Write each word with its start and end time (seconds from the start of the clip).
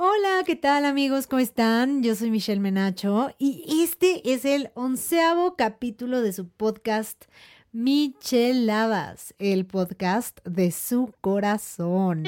Hola, 0.00 0.44
¿qué 0.46 0.54
tal 0.54 0.84
amigos? 0.84 1.26
¿Cómo 1.26 1.40
están? 1.40 2.04
Yo 2.04 2.14
soy 2.14 2.30
Michelle 2.30 2.60
Menacho 2.60 3.30
y 3.36 3.82
este 3.82 4.32
es 4.32 4.44
el 4.44 4.70
onceavo 4.74 5.56
capítulo 5.56 6.22
de 6.22 6.32
su 6.32 6.48
podcast 6.48 7.24
Micheladas, 7.72 9.34
el 9.40 9.66
podcast 9.66 10.38
de 10.44 10.70
su 10.70 11.12
corazón. 11.20 12.22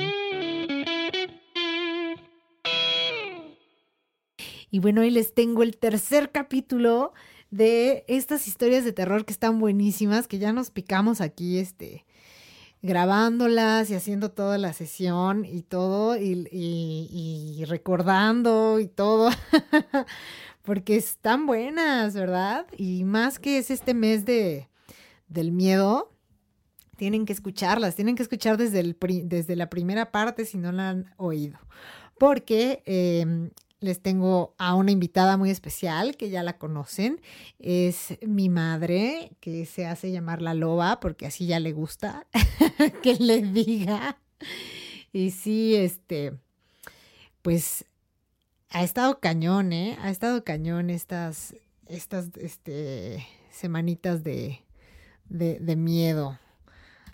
Y 4.72 4.80
bueno, 4.80 5.02
hoy 5.02 5.10
les 5.10 5.32
tengo 5.32 5.62
el 5.62 5.78
tercer 5.78 6.32
capítulo 6.32 7.12
de 7.52 8.04
estas 8.08 8.48
historias 8.48 8.84
de 8.84 8.92
terror 8.92 9.24
que 9.24 9.32
están 9.32 9.60
buenísimas, 9.60 10.26
que 10.26 10.40
ya 10.40 10.52
nos 10.52 10.72
picamos 10.72 11.20
aquí, 11.20 11.58
este, 11.58 12.04
grabándolas 12.82 13.90
y 13.90 13.94
haciendo 13.94 14.30
toda 14.30 14.58
la 14.58 14.72
sesión 14.72 15.44
y 15.44 15.62
todo, 15.62 16.16
y, 16.16 17.64
recordando 17.66 18.80
y 18.80 18.86
todo, 18.86 19.30
porque 20.62 20.96
están 20.96 21.46
buenas, 21.46 22.14
¿verdad? 22.14 22.66
Y 22.76 23.04
más 23.04 23.38
que 23.38 23.58
es 23.58 23.70
este 23.70 23.94
mes 23.94 24.24
de, 24.24 24.68
del 25.28 25.52
miedo, 25.52 26.12
tienen 26.96 27.26
que 27.26 27.32
escucharlas, 27.32 27.96
tienen 27.96 28.16
que 28.16 28.22
escuchar 28.22 28.56
desde, 28.56 28.80
el, 28.80 28.96
desde 29.24 29.56
la 29.56 29.70
primera 29.70 30.10
parte 30.10 30.44
si 30.44 30.58
no 30.58 30.72
la 30.72 30.90
han 30.90 31.14
oído, 31.16 31.58
porque 32.18 32.82
em, 32.86 33.50
les 33.80 34.00
tengo 34.00 34.54
a 34.58 34.74
una 34.74 34.90
invitada 34.90 35.36
muy 35.36 35.50
especial 35.50 36.16
que 36.16 36.30
ya 36.30 36.42
la 36.42 36.58
conocen. 36.58 37.20
Es 37.58 38.18
mi 38.22 38.48
madre, 38.48 39.32
que 39.40 39.66
se 39.66 39.86
hace 39.86 40.12
llamar 40.12 40.42
la 40.42 40.54
loba, 40.54 41.00
porque 41.00 41.26
así 41.26 41.46
ya 41.46 41.58
le 41.60 41.72
gusta 41.72 42.26
que 43.02 43.14
le 43.14 43.42
diga. 43.42 44.18
Y 45.12 45.30
sí, 45.30 45.74
este, 45.76 46.34
pues 47.42 47.86
ha 48.68 48.84
estado 48.84 49.18
cañón, 49.18 49.72
¿eh? 49.72 49.98
Ha 50.02 50.10
estado 50.10 50.44
cañón 50.44 50.90
estas, 50.90 51.54
estas, 51.86 52.28
este, 52.36 53.26
semanitas 53.50 54.22
de, 54.22 54.60
de, 55.28 55.58
de 55.58 55.76
miedo. 55.76 56.38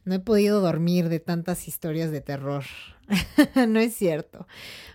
No 0.04 0.14
he 0.14 0.20
podido 0.20 0.60
dormir 0.60 1.08
de 1.08 1.20
tantas 1.20 1.68
historias 1.68 2.10
de 2.10 2.20
terror. 2.20 2.64
no 3.68 3.80
es 3.80 3.94
cierto. 3.94 4.46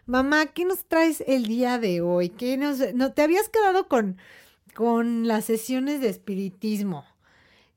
Mamá, 0.05 0.47
¿qué 0.47 0.65
nos 0.65 0.85
traes 0.85 1.23
el 1.27 1.45
día 1.45 1.79
de 1.79 2.01
hoy? 2.01 2.29
¿Qué 2.29 2.57
nos, 2.57 2.93
no, 2.93 3.13
te 3.13 3.21
habías 3.21 3.49
quedado 3.49 3.87
con, 3.87 4.17
con 4.73 5.27
las 5.27 5.45
sesiones 5.45 6.01
de 6.01 6.09
espiritismo? 6.09 7.05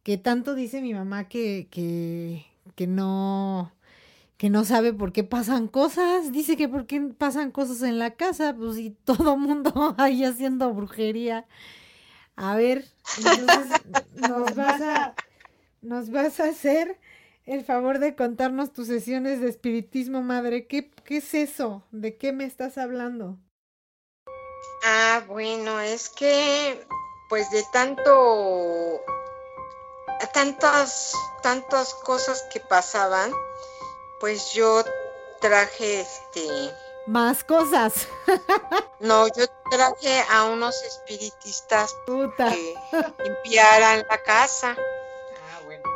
Que 0.02 0.18
tanto 0.18 0.54
dice 0.54 0.82
mi 0.82 0.94
mamá 0.94 1.28
que, 1.28 1.68
que, 1.70 2.46
que 2.74 2.86
no 2.86 3.72
que 4.36 4.50
no 4.50 4.64
sabe 4.64 4.92
por 4.92 5.12
qué 5.12 5.24
pasan 5.24 5.68
cosas, 5.68 6.32
dice 6.32 6.56
que 6.56 6.68
por 6.68 6.86
qué 6.86 7.00
pasan 7.00 7.50
cosas 7.50 7.82
en 7.82 7.98
la 7.98 8.10
casa, 8.10 8.54
pues 8.54 8.78
y 8.78 8.90
todo 8.90 9.36
mundo 9.38 9.94
ahí 9.98 10.24
haciendo 10.24 10.72
brujería. 10.74 11.46
A 12.36 12.56
ver, 12.56 12.84
entonces 13.16 13.80
nos 14.14 14.54
vas 14.54 14.80
a, 14.82 15.14
nos 15.82 16.10
vas 16.10 16.40
a 16.40 16.48
hacer 16.48 16.98
el 17.46 17.64
favor 17.64 17.98
de 17.98 18.16
contarnos 18.16 18.72
tus 18.72 18.86
sesiones 18.86 19.40
de 19.40 19.48
espiritismo, 19.48 20.22
madre. 20.22 20.66
¿Qué, 20.66 20.90
¿Qué 20.90 21.18
es 21.18 21.34
eso? 21.34 21.82
¿De 21.90 22.16
qué 22.16 22.32
me 22.32 22.44
estás 22.44 22.78
hablando? 22.78 23.38
Ah, 24.84 25.22
bueno, 25.26 25.80
es 25.80 26.10
que 26.10 26.86
pues 27.28 27.50
de 27.50 27.64
tanto 27.72 29.00
tantas 30.32 31.14
tantas 31.42 31.94
cosas 31.94 32.42
que 32.52 32.60
pasaban, 32.60 33.32
pues 34.20 34.52
yo 34.52 34.82
traje 35.40 36.00
este 36.00 36.74
más 37.06 37.44
cosas. 37.44 38.08
no, 39.00 39.26
yo 39.28 39.46
traje 39.70 40.22
a 40.30 40.44
unos 40.44 40.82
espiritistas 40.82 41.94
Puta. 42.06 42.50
que 42.50 42.74
limpiaran 43.22 44.04
la 44.08 44.22
casa. 44.22 44.76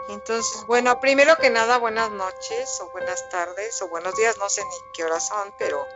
Entonces, 0.08 0.64
bueno, 0.66 0.98
primero 1.00 1.36
que 1.36 1.50
nada, 1.50 1.76
buenas 1.76 2.10
noches 2.10 2.80
o 2.80 2.90
buenas 2.92 3.28
tardes 3.28 3.80
o 3.82 3.88
buenos 3.88 4.14
días, 4.16 4.38
no 4.38 4.48
sé 4.48 4.62
ni 4.62 4.92
qué 4.94 5.04
horas 5.04 5.28
son, 5.28 5.52
pero 5.58 5.86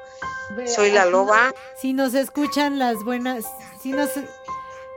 soy 0.66 0.90
la 0.90 1.06
loba. 1.06 1.54
Si 1.78 1.94
nos 1.94 2.12
escuchan 2.12 2.78
las 2.78 3.02
buenas, 3.04 3.46
si 3.80 3.92
nos, 3.92 4.10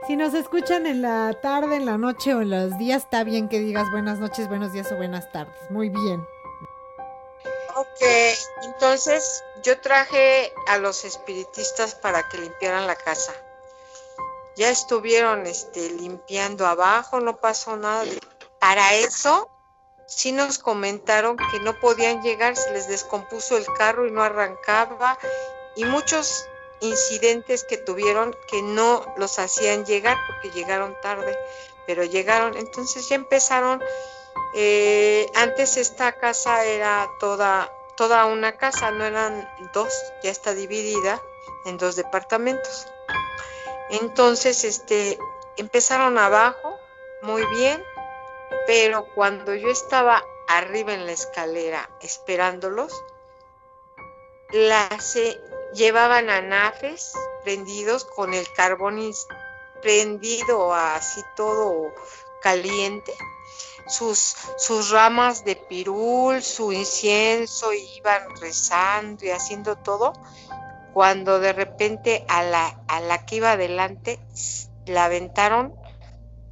si 0.06 0.16
nos 0.16 0.34
escuchan 0.34 0.86
en 0.86 1.00
la 1.00 1.32
tarde, 1.40 1.76
en 1.76 1.86
la 1.86 1.96
noche 1.96 2.34
o 2.34 2.42
en 2.42 2.50
los 2.50 2.76
días, 2.76 3.04
está 3.04 3.24
bien 3.24 3.48
que 3.48 3.58
digas 3.58 3.90
buenas 3.90 4.18
noches, 4.18 4.48
buenos 4.48 4.74
días 4.74 4.92
o 4.92 4.96
buenas 4.96 5.32
tardes. 5.32 5.54
Muy 5.70 5.88
bien. 5.88 6.20
Ok, 7.74 8.02
entonces 8.64 9.42
yo 9.62 9.80
traje 9.80 10.52
a 10.66 10.76
los 10.76 11.06
espiritistas 11.06 11.94
para 11.94 12.28
que 12.28 12.36
limpiaran 12.36 12.86
la 12.86 12.96
casa. 12.96 13.32
Ya 14.56 14.68
estuvieron 14.68 15.46
este, 15.46 15.90
limpiando 15.90 16.66
abajo, 16.66 17.20
no 17.20 17.36
pasó 17.36 17.76
nada 17.76 18.04
para 18.60 18.94
eso 18.94 19.48
sí 20.06 20.32
nos 20.32 20.58
comentaron 20.58 21.36
que 21.36 21.60
no 21.60 21.78
podían 21.80 22.22
llegar, 22.22 22.56
se 22.56 22.72
les 22.72 22.88
descompuso 22.88 23.56
el 23.56 23.66
carro 23.66 24.06
y 24.06 24.12
no 24.12 24.22
arrancaba 24.22 25.18
y 25.74 25.84
muchos 25.84 26.46
incidentes 26.80 27.64
que 27.64 27.76
tuvieron 27.78 28.34
que 28.48 28.62
no 28.62 29.04
los 29.16 29.38
hacían 29.38 29.84
llegar 29.84 30.16
porque 30.26 30.50
llegaron 30.50 30.96
tarde, 31.02 31.36
pero 31.86 32.04
llegaron, 32.04 32.56
entonces 32.56 33.08
ya 33.08 33.16
empezaron, 33.16 33.82
eh, 34.54 35.26
antes 35.34 35.76
esta 35.76 36.12
casa 36.12 36.64
era 36.64 37.08
toda, 37.18 37.70
toda 37.96 38.26
una 38.26 38.56
casa, 38.56 38.90
no 38.90 39.04
eran 39.04 39.48
dos, 39.72 39.92
ya 40.22 40.30
está 40.30 40.54
dividida 40.54 41.20
en 41.64 41.78
dos 41.78 41.96
departamentos. 41.96 42.86
Entonces, 43.88 44.64
este, 44.64 45.18
empezaron 45.56 46.18
abajo, 46.18 46.78
muy 47.22 47.44
bien, 47.56 47.82
pero 48.66 49.06
cuando 49.14 49.54
yo 49.54 49.68
estaba 49.68 50.22
arriba 50.48 50.94
en 50.94 51.06
la 51.06 51.12
escalera 51.12 51.90
esperándolos, 52.00 52.92
las 54.52 55.18
llevaban 55.74 56.30
a 56.30 56.40
nafes 56.40 57.12
prendidos 57.44 58.04
con 58.04 58.34
el 58.34 58.46
carbón 58.52 59.12
prendido 59.82 60.74
así 60.74 61.20
todo 61.36 61.92
caliente, 62.40 63.12
sus, 63.88 64.36
sus 64.56 64.90
ramas 64.90 65.44
de 65.44 65.56
pirul, 65.56 66.42
su 66.42 66.72
incienso, 66.72 67.72
iban 67.72 68.36
rezando 68.40 69.24
y 69.24 69.30
haciendo 69.30 69.76
todo, 69.76 70.12
cuando 70.92 71.38
de 71.40 71.52
repente 71.52 72.24
a 72.28 72.42
la, 72.42 72.80
a 72.88 73.00
la 73.00 73.26
que 73.26 73.36
iba 73.36 73.52
adelante 73.52 74.18
la 74.86 75.04
aventaron 75.06 75.74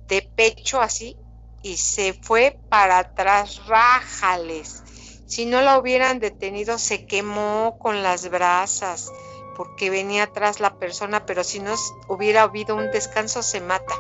de 0.07 0.23
pecho 0.23 0.81
así 0.81 1.17
y 1.65 1.79
se 1.79 2.13
fue 2.13 2.59
para 2.69 2.99
atrás, 2.99 3.63
rájales. 3.67 4.83
Si 5.27 5.47
no 5.47 5.63
la 5.63 5.79
hubieran 5.79 6.21
detenido, 6.21 6.79
se 6.79 7.07
quemó 7.07 7.79
con 7.81 8.03
las 8.03 8.29
brasas, 8.29 9.11
porque 9.57 9.89
venía 9.89 10.25
atrás 10.25 10.61
la 10.61 10.79
persona, 10.79 11.25
pero 11.25 11.43
si 11.43 11.61
no 11.61 11.75
hubiera 12.07 12.43
habido 12.43 12.77
un 12.77 12.91
descanso, 12.91 13.43
se 13.43 13.63
mata. 13.63 13.95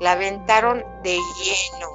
La 0.00 0.12
aventaron 0.12 0.82
de 1.02 1.18
lleno. 1.18 1.90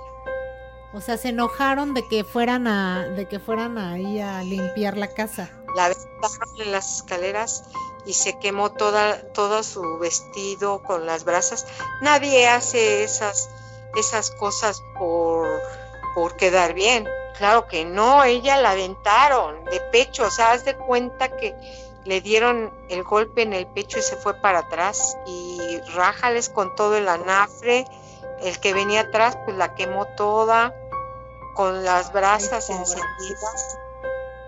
O 0.94 1.02
sea, 1.02 1.18
se 1.18 1.30
enojaron 1.30 1.96
de 1.96 2.08
que 2.08 2.24
fueran 2.24 2.68
a, 2.68 3.08
de 3.08 3.28
que 3.28 3.40
fueran 3.40 3.80
ahí 3.80 4.20
a 4.20 4.44
limpiar 4.44 4.96
la 4.96 5.08
casa. 5.08 5.50
La 5.76 5.86
aventaron 5.86 6.62
en 6.62 6.72
las 6.72 6.98
escaleras 6.98 7.64
y 8.06 8.14
se 8.14 8.38
quemó 8.38 8.72
toda, 8.72 9.24
todo 9.34 9.64
su 9.64 9.98
vestido 9.98 10.84
con 10.84 11.08
las 11.08 11.24
brasas. 11.24 11.66
Nadie 12.04 12.48
hace 12.48 13.04
esas 13.04 13.50
esas 13.96 14.32
cosas 14.32 14.84
por, 14.98 15.48
por 16.16 16.36
quedar 16.36 16.74
bien. 16.74 17.08
Claro 17.38 17.68
que 17.68 17.86
no, 17.86 18.24
ella 18.24 18.58
la 18.58 18.72
aventaron 18.72 19.66
de 19.66 19.80
pecho, 19.92 20.26
o 20.28 20.30
sea, 20.30 20.52
haz 20.52 20.66
de 20.66 20.76
cuenta 20.76 21.36
que 21.36 21.56
le 22.06 22.22
dieron 22.22 22.72
el 22.90 23.04
golpe 23.04 23.42
en 23.42 23.54
el 23.54 23.66
pecho 23.68 24.00
y 24.00 24.02
se 24.02 24.18
fue 24.18 24.34
para 24.36 24.60
atrás 24.60 25.18
y 25.26 25.80
rájales 25.96 26.50
con 26.50 26.76
todo 26.76 26.96
el 26.98 27.08
anafre, 27.08 27.86
el 28.42 28.60
que 28.60 28.74
venía 28.74 29.02
atrás 29.02 29.38
pues 29.46 29.58
la 29.58 29.74
quemó 29.74 30.06
toda 30.18 30.76
con 31.56 31.84
las 31.84 32.12
brasas 32.12 32.70
encendidas 32.70 33.78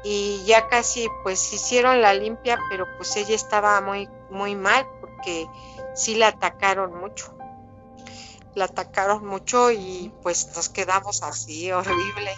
y 0.03 0.43
ya 0.45 0.67
casi 0.67 1.07
pues 1.23 1.53
hicieron 1.53 2.01
la 2.01 2.13
limpia, 2.13 2.59
pero 2.69 2.85
pues 2.97 3.15
ella 3.15 3.35
estaba 3.35 3.79
muy 3.81 4.09
muy 4.29 4.55
mal 4.55 4.85
porque 4.99 5.47
sí 5.95 6.15
la 6.15 6.27
atacaron 6.27 6.93
mucho 6.93 7.33
la 8.55 8.65
atacaron 8.65 9.25
mucho 9.25 9.71
y 9.71 10.11
pues 10.23 10.51
nos 10.55 10.69
quedamos 10.69 11.23
así, 11.23 11.71
horrible. 11.71 12.31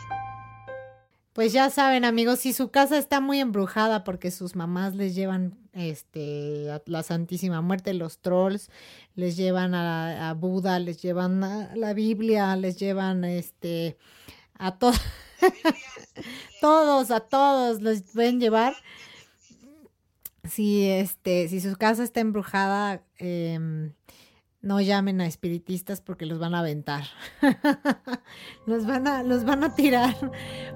Pues 1.37 1.53
ya 1.53 1.69
saben, 1.69 2.03
amigos, 2.03 2.39
si 2.39 2.51
su 2.51 2.71
casa 2.71 2.97
está 2.97 3.21
muy 3.21 3.39
embrujada 3.39 4.03
porque 4.03 4.31
sus 4.31 4.55
mamás 4.55 4.95
les 4.95 5.13
llevan 5.13 5.55
este 5.71 6.71
a 6.71 6.81
la 6.87 7.03
Santísima 7.03 7.61
Muerte, 7.61 7.93
los 7.93 8.17
trolls, 8.17 8.71
les 9.13 9.37
llevan 9.37 9.75
a, 9.75 10.33
Buda, 10.33 10.79
les 10.79 10.99
llevan 10.99 11.43
a 11.43 11.75
la 11.75 11.93
Biblia, 11.93 12.55
les 12.55 12.77
llevan 12.77 13.23
este 13.23 13.99
a 14.57 14.79
todos 16.61 17.11
a 17.11 17.19
todos 17.19 17.83
les 17.83 18.01
pueden 18.01 18.39
llevar. 18.39 18.73
si 20.49 20.89
este, 20.89 21.47
si 21.49 21.61
su 21.61 21.75
casa 21.75 22.03
está 22.03 22.19
embrujada, 22.19 23.03
em, 23.19 23.93
no 24.67 24.81
llamen 24.81 25.21
a 25.21 25.25
espiritistas 25.25 26.01
porque 26.01 26.25
los 26.25 26.39
van 26.39 26.53
a 26.53 26.59
aventar. 26.59 27.05
los 28.65 28.85
van 28.85 29.07
a, 29.07 29.23
los 29.23 29.45
van 29.45 29.63
a 29.63 29.73
tirar. 29.73 30.13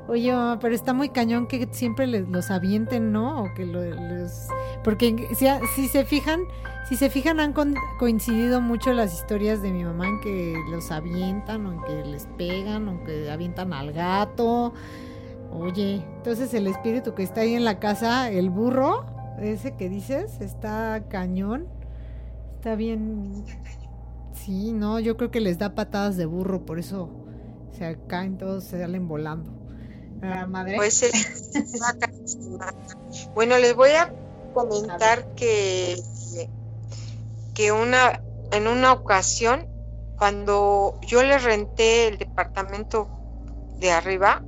Oye, 0.08 0.34
pero 0.62 0.74
está 0.74 0.94
muy 0.94 1.10
cañón 1.10 1.46
que 1.48 1.68
siempre 1.72 2.08
les, 2.08 2.28
los 2.30 2.50
avienten, 2.52 3.12
¿no? 3.12 3.44
O 3.44 3.54
que 3.54 3.66
los, 3.66 4.48
porque 4.86 5.28
si, 5.76 5.88
se 5.90 6.06
fijan, 6.06 6.40
si 6.88 6.96
se 6.96 7.10
fijan 7.10 7.42
han 7.42 7.54
coincidido 8.00 8.62
mucho 8.62 8.94
las 8.94 9.14
historias 9.14 9.62
de 9.62 9.72
mi 9.72 9.84
mamá 9.84 10.08
en 10.08 10.22
que 10.22 10.56
los 10.70 10.90
avientan, 10.90 11.66
o 11.66 11.74
en 11.74 11.82
que 11.82 12.10
les 12.10 12.28
pegan, 12.38 12.88
o 12.88 13.04
que 13.04 13.30
avientan 13.30 13.74
al 13.74 13.92
gato. 13.92 14.74
Oye, 15.52 16.02
entonces 16.16 16.54
el 16.54 16.68
espíritu 16.68 17.14
que 17.14 17.24
está 17.24 17.42
ahí 17.42 17.56
en 17.56 17.66
la 17.66 17.80
casa, 17.80 18.32
el 18.32 18.50
burro, 18.50 19.06
ese 19.38 19.76
que 19.76 19.90
dices, 19.90 20.40
está 20.40 21.04
cañón. 21.10 21.68
Está 22.54 22.76
bien. 22.76 23.44
Sí, 24.34 24.72
no, 24.72 25.00
yo 25.00 25.18
creo 25.18 25.32
que 25.32 25.42
les 25.42 25.58
da 25.58 25.76
patadas 25.76 26.18
de 26.18 26.26
burro, 26.26 26.66
por 26.66 26.80
eso 26.80 27.10
se 27.78 27.98
caen 28.08 28.38
todos, 28.38 28.64
se 28.64 28.80
salen 28.80 29.08
volando. 29.08 29.52
Ah, 30.22 30.46
madre. 30.48 30.76
Pues 30.76 31.04
bueno, 33.36 33.58
les 33.58 33.76
voy 33.76 33.92
a 33.92 34.14
comentar 34.54 35.34
que 35.36 35.98
que 37.54 37.72
una 37.72 38.22
en 38.52 38.68
una 38.68 38.94
ocasión 38.94 39.68
cuando 40.18 41.00
yo 41.02 41.24
le 41.24 41.38
renté 41.40 42.08
el 42.08 42.18
departamento 42.18 43.10
de 43.80 43.92
arriba 43.92 44.44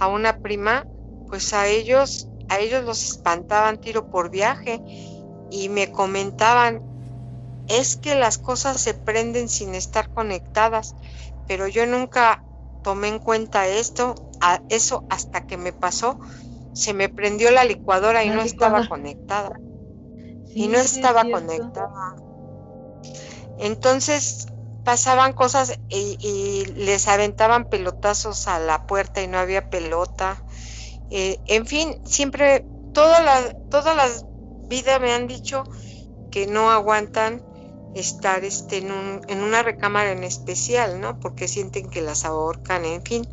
a 0.00 0.08
una 0.08 0.38
prima, 0.38 0.84
pues 1.28 1.52
a 1.52 1.68
ellos 1.68 2.28
a 2.48 2.58
ellos 2.58 2.84
los 2.84 3.02
espantaban 3.02 3.80
tiro 3.80 4.10
por 4.10 4.30
viaje 4.30 4.80
y 5.50 5.68
me 5.68 5.90
comentaban, 5.90 6.82
es 7.68 7.96
que 7.96 8.14
las 8.14 8.38
cosas 8.38 8.80
se 8.80 8.94
prenden 8.94 9.48
sin 9.48 9.74
estar 9.74 10.08
conectadas, 10.10 10.94
pero 11.46 11.68
yo 11.68 11.86
nunca 11.86 12.44
tomé 12.82 13.08
en 13.08 13.18
cuenta 13.18 13.68
esto, 13.68 14.14
a 14.40 14.60
eso 14.68 15.04
hasta 15.08 15.46
que 15.46 15.56
me 15.56 15.72
pasó, 15.72 16.18
se 16.74 16.94
me 16.94 17.08
prendió 17.08 17.50
la 17.50 17.64
licuadora 17.64 18.24
y 18.24 18.30
no 18.30 18.42
estaba 18.42 18.88
conectada. 18.88 19.52
y 20.54 20.68
no 20.68 20.78
estaba 20.78 21.22
conectada. 21.22 22.16
Entonces 23.58 24.46
pasaban 24.84 25.32
cosas 25.32 25.78
y, 25.88 26.18
y, 26.20 26.64
les 26.74 27.08
aventaban 27.08 27.64
pelotazos 27.64 28.48
a 28.48 28.58
la 28.58 28.86
puerta 28.86 29.22
y 29.22 29.28
no 29.28 29.38
había 29.38 29.70
pelota. 29.70 30.42
Eh, 31.10 31.38
en 31.46 31.66
fin, 31.66 32.00
siempre, 32.04 32.66
todas 32.92 33.24
las, 33.24 33.54
todas 33.70 33.96
las 33.96 34.26
vidas 34.68 35.00
me 35.00 35.12
han 35.12 35.26
dicho 35.26 35.64
que 36.30 36.46
no 36.46 36.70
aguantan 36.70 37.42
estar 37.94 38.44
este, 38.44 38.78
en, 38.78 38.92
un, 38.92 39.20
en 39.28 39.42
una 39.42 39.62
recámara 39.62 40.12
en 40.12 40.24
especial, 40.24 41.00
¿no? 41.00 41.18
Porque 41.20 41.48
sienten 41.48 41.88
que 41.90 42.02
las 42.02 42.24
ahorcan, 42.24 42.84
en 42.84 43.02
fin. 43.02 43.28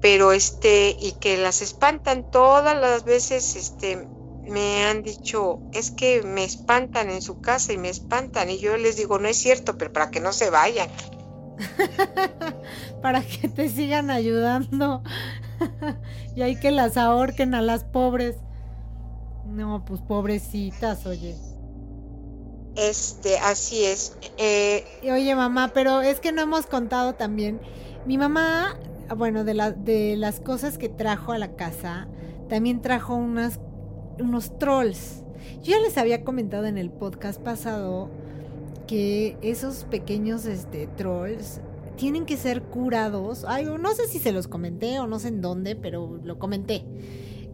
Pero 0.00 0.32
este, 0.32 0.96
y 1.00 1.12
que 1.12 1.36
las 1.36 1.62
espantan 1.62 2.30
todas 2.30 2.76
las 2.78 3.04
veces, 3.04 3.56
este, 3.56 4.08
me 4.48 4.84
han 4.84 5.02
dicho, 5.02 5.60
es 5.72 5.90
que 5.90 6.22
me 6.22 6.44
espantan 6.44 7.10
en 7.10 7.22
su 7.22 7.40
casa 7.40 7.72
y 7.72 7.78
me 7.78 7.88
espantan. 7.88 8.50
Y 8.50 8.58
yo 8.58 8.76
les 8.76 8.96
digo, 8.96 9.18
no 9.18 9.28
es 9.28 9.36
cierto, 9.36 9.78
pero 9.78 9.92
para 9.92 10.10
que 10.10 10.20
no 10.20 10.32
se 10.32 10.50
vayan. 10.50 10.88
para 13.02 13.22
que 13.22 13.48
te 13.48 13.68
sigan 13.68 14.10
ayudando. 14.10 15.02
y 16.36 16.42
hay 16.42 16.56
que 16.56 16.70
las 16.70 16.96
ahorquen 16.96 17.54
a 17.54 17.62
las 17.62 17.84
pobres. 17.84 18.36
No, 19.46 19.84
pues 19.84 20.00
pobrecitas, 20.00 21.06
oye. 21.06 21.36
Este, 22.76 23.38
así 23.38 23.84
es. 23.84 24.16
Eh, 24.38 24.84
oye, 25.02 25.34
mamá, 25.34 25.72
pero 25.74 26.00
es 26.00 26.20
que 26.20 26.32
no 26.32 26.42
hemos 26.42 26.66
contado 26.66 27.14
también. 27.14 27.60
Mi 28.06 28.18
mamá, 28.18 28.78
bueno, 29.16 29.44
de, 29.44 29.54
la, 29.54 29.70
de 29.72 30.16
las 30.16 30.40
cosas 30.40 30.78
que 30.78 30.88
trajo 30.88 31.32
a 31.32 31.38
la 31.38 31.54
casa, 31.54 32.08
también 32.48 32.80
trajo 32.80 33.14
unas, 33.14 33.60
unos 34.18 34.58
trolls. 34.58 35.22
Yo 35.62 35.72
ya 35.72 35.80
les 35.80 35.98
había 35.98 36.24
comentado 36.24 36.66
en 36.66 36.78
el 36.78 36.90
podcast 36.90 37.40
pasado 37.40 38.10
que 38.86 39.36
esos 39.42 39.84
pequeños 39.84 40.44
este, 40.46 40.86
trolls 40.86 41.60
tienen 41.96 42.26
que 42.26 42.36
ser 42.36 42.62
curados. 42.62 43.46
No 43.78 43.94
sé 43.94 44.06
si 44.08 44.18
se 44.18 44.32
los 44.32 44.48
comenté 44.48 44.98
o 44.98 45.06
no 45.06 45.18
sé 45.18 45.28
en 45.28 45.40
dónde, 45.40 45.76
pero 45.76 46.18
lo 46.24 46.38
comenté. 46.38 46.84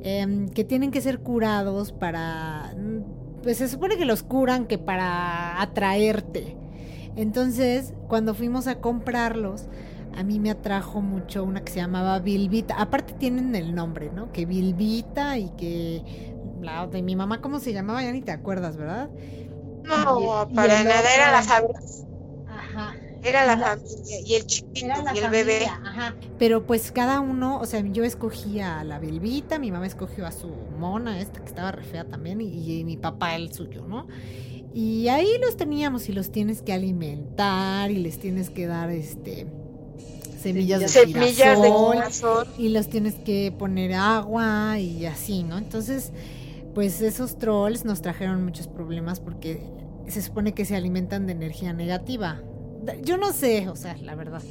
Em, 0.02 0.48
que 0.48 0.64
tienen 0.64 0.90
que 0.90 1.00
ser 1.00 1.20
curados 1.20 1.92
para... 1.92 2.74
Pues 3.48 3.56
se 3.56 3.68
supone 3.68 3.96
que 3.96 4.04
los 4.04 4.22
curan 4.22 4.66
que 4.66 4.76
para 4.76 5.62
atraerte. 5.62 6.54
Entonces, 7.16 7.94
cuando 8.06 8.34
fuimos 8.34 8.66
a 8.66 8.82
comprarlos, 8.82 9.68
a 10.14 10.22
mí 10.22 10.38
me 10.38 10.50
atrajo 10.50 11.00
mucho 11.00 11.44
una 11.44 11.64
que 11.64 11.72
se 11.72 11.80
llamaba 11.80 12.18
Bilbita. 12.18 12.74
Aparte 12.78 13.14
tienen 13.14 13.56
el 13.56 13.74
nombre, 13.74 14.10
¿no? 14.14 14.32
Que 14.32 14.44
Bilbita 14.44 15.38
y 15.38 15.48
que... 15.56 16.34
La 16.60 16.86
de 16.88 17.00
mi 17.00 17.16
mamá, 17.16 17.40
¿cómo 17.40 17.58
se 17.58 17.72
llamaba? 17.72 18.02
Ya 18.02 18.12
ni 18.12 18.20
te 18.20 18.32
acuerdas, 18.32 18.76
¿verdad? 18.76 19.08
No, 19.82 20.46
para 20.54 20.84
nada 20.84 21.14
era 21.16 21.32
la 21.32 21.40
familia. 21.40 21.80
Ajá. 22.50 22.96
Era 23.22 23.44
la 23.46 23.58
familia 23.58 24.20
y 24.24 24.34
el 24.34 24.46
chiquito 24.46 24.86
y 25.14 25.18
el 25.18 25.30
bebé. 25.30 25.66
Ajá. 25.66 26.14
Pero 26.38 26.66
pues 26.66 26.92
cada 26.92 27.20
uno, 27.20 27.58
o 27.58 27.66
sea, 27.66 27.80
yo 27.80 28.04
escogía 28.04 28.80
a 28.80 28.84
la 28.84 28.98
Belvita, 28.98 29.58
mi 29.58 29.70
mamá 29.72 29.86
escogió 29.86 30.26
a 30.26 30.32
su 30.32 30.48
mona, 30.78 31.20
esta 31.20 31.40
que 31.40 31.46
estaba 31.46 31.72
re 31.72 31.84
fea 31.84 32.04
también, 32.04 32.40
y, 32.40 32.84
mi 32.84 32.96
papá 32.96 33.34
el 33.34 33.52
suyo, 33.52 33.84
¿no? 33.86 34.06
Y 34.72 35.08
ahí 35.08 35.38
los 35.40 35.56
teníamos 35.56 36.08
y 36.08 36.12
los 36.12 36.30
tienes 36.30 36.62
que 36.62 36.72
alimentar 36.72 37.90
y 37.90 37.96
les 37.96 38.18
tienes 38.18 38.50
que 38.50 38.66
dar 38.66 38.90
este 38.90 39.46
semillas, 40.40 40.80
de, 40.80 40.88
semillas 40.88 42.22
y 42.56 42.68
los 42.68 42.88
tienes 42.88 43.14
que 43.14 43.52
poner 43.56 43.94
agua 43.94 44.78
y 44.78 45.06
así, 45.06 45.42
¿no? 45.42 45.58
Entonces, 45.58 46.12
pues 46.74 47.00
esos 47.00 47.38
trolls 47.38 47.84
nos 47.84 48.02
trajeron 48.02 48.44
muchos 48.44 48.68
problemas 48.68 49.20
porque 49.20 49.60
se 50.06 50.22
supone 50.22 50.54
que 50.54 50.64
se 50.64 50.76
alimentan 50.76 51.26
de 51.26 51.32
energía 51.32 51.72
negativa. 51.72 52.40
Yo 53.02 53.16
no 53.16 53.32
sé, 53.32 53.68
o 53.68 53.76
sea, 53.76 53.96
la 53.98 54.14
verdad. 54.14 54.42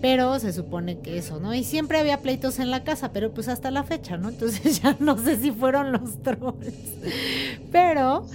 Pero 0.00 0.38
se 0.40 0.52
supone 0.52 0.98
que 0.98 1.16
eso, 1.16 1.38
¿no? 1.38 1.54
Y 1.54 1.62
siempre 1.62 2.00
había 2.00 2.20
pleitos 2.22 2.58
en 2.58 2.72
la 2.72 2.82
casa, 2.82 3.12
pero 3.12 3.32
pues 3.32 3.46
hasta 3.46 3.70
la 3.70 3.84
fecha, 3.84 4.16
¿no? 4.16 4.30
Entonces 4.30 4.80
ya 4.82 4.96
no 4.98 5.16
sé 5.16 5.36
si 5.36 5.52
fueron 5.52 5.92
los 5.92 6.20
trolls. 6.22 6.74
Pero 7.70 8.26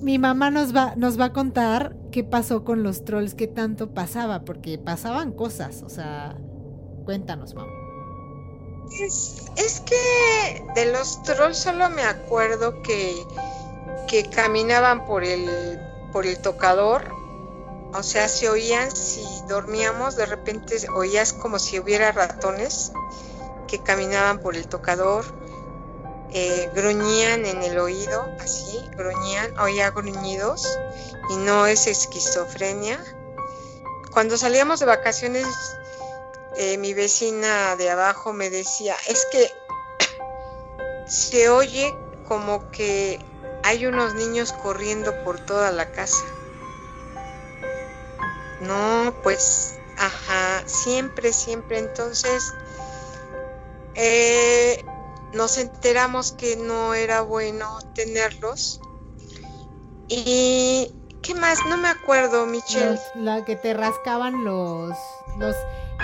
mi 0.00 0.18
mamá 0.18 0.50
nos 0.50 0.74
va, 0.74 0.94
nos 0.96 1.20
va 1.20 1.26
a 1.26 1.32
contar 1.32 1.94
qué 2.10 2.24
pasó 2.24 2.64
con 2.64 2.82
los 2.82 3.04
trolls, 3.04 3.34
qué 3.34 3.46
tanto 3.46 3.90
pasaba, 3.90 4.44
porque 4.44 4.78
pasaban 4.78 5.32
cosas, 5.32 5.82
o 5.82 5.88
sea, 5.88 6.36
cuéntanos, 7.04 7.54
mamá. 7.54 7.72
Es, 9.00 9.82
que 9.84 10.64
de 10.74 10.92
los 10.92 11.22
trolls 11.24 11.58
solo 11.58 11.90
me 11.90 12.02
acuerdo 12.02 12.80
que, 12.82 13.14
que 14.08 14.24
caminaban 14.24 15.04
por 15.06 15.24
el, 15.24 15.78
por 16.12 16.24
el 16.24 16.38
tocador 16.38 17.15
o 17.96 18.02
sea, 18.02 18.28
se 18.28 18.48
oían 18.48 18.94
si 18.94 19.24
dormíamos, 19.48 20.16
de 20.16 20.26
repente 20.26 20.76
oías 20.94 21.32
como 21.32 21.58
si 21.58 21.78
hubiera 21.78 22.12
ratones 22.12 22.92
que 23.66 23.82
caminaban 23.82 24.38
por 24.38 24.54
el 24.54 24.68
tocador, 24.68 25.24
eh, 26.30 26.70
gruñían 26.74 27.46
en 27.46 27.62
el 27.62 27.78
oído, 27.78 28.26
así, 28.40 28.78
gruñían, 28.96 29.58
oía 29.58 29.90
gruñidos 29.90 30.66
y 31.30 31.36
no 31.36 31.66
es 31.66 31.86
esquizofrenia. 31.86 33.02
Cuando 34.12 34.36
salíamos 34.36 34.80
de 34.80 34.86
vacaciones, 34.86 35.46
eh, 36.56 36.76
mi 36.76 36.92
vecina 36.92 37.76
de 37.76 37.90
abajo 37.90 38.34
me 38.34 38.50
decía, 38.50 38.96
es 39.06 39.26
que 39.32 39.50
se 41.06 41.48
oye 41.48 41.94
como 42.24 42.70
que 42.70 43.18
hay 43.62 43.86
unos 43.86 44.14
niños 44.14 44.52
corriendo 44.52 45.14
por 45.24 45.40
toda 45.46 45.70
la 45.70 45.90
casa. 45.92 46.35
No, 48.60 49.14
pues, 49.22 49.78
ajá, 49.98 50.62
siempre, 50.66 51.32
siempre. 51.32 51.78
Entonces, 51.78 52.52
eh, 53.94 54.84
nos 55.32 55.58
enteramos 55.58 56.32
que 56.32 56.56
no 56.56 56.94
era 56.94 57.20
bueno 57.22 57.78
tenerlos. 57.94 58.80
Y, 60.08 60.94
¿qué 61.22 61.34
más? 61.34 61.58
No 61.66 61.76
me 61.76 61.88
acuerdo, 61.88 62.46
Michelle. 62.46 63.00
la 63.14 63.44
que 63.44 63.56
te 63.56 63.74
rascaban 63.74 64.44
los, 64.44 64.96
los, 65.38 65.56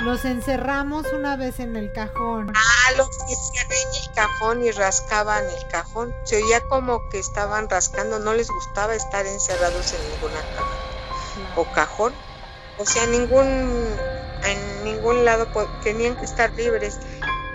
los 0.02 0.24
encerramos 0.24 1.06
una 1.12 1.36
vez 1.36 1.60
en 1.60 1.76
el 1.76 1.92
cajón. 1.92 2.52
Ah, 2.54 2.92
los 2.96 3.08
encerré 3.28 3.76
en 3.80 4.02
el 4.02 4.14
cajón 4.14 4.64
y 4.64 4.70
rascaban 4.72 5.44
el 5.44 5.68
cajón. 5.68 6.14
Se 6.24 6.42
oía 6.42 6.60
como 6.68 7.08
que 7.10 7.18
estaban 7.18 7.68
rascando, 7.70 8.18
no 8.18 8.34
les 8.34 8.48
gustaba 8.48 8.94
estar 8.94 9.24
encerrados 9.26 9.94
en 9.94 10.10
ninguna 10.10 10.40
caja 10.56 10.92
o 11.56 11.64
cajón. 11.72 12.12
O 12.78 12.86
sea, 12.86 13.06
ningún, 13.06 13.96
en 14.44 14.84
ningún 14.84 15.24
lado 15.24 15.48
tenían 15.82 16.16
que 16.16 16.24
estar 16.24 16.52
libres. 16.52 16.98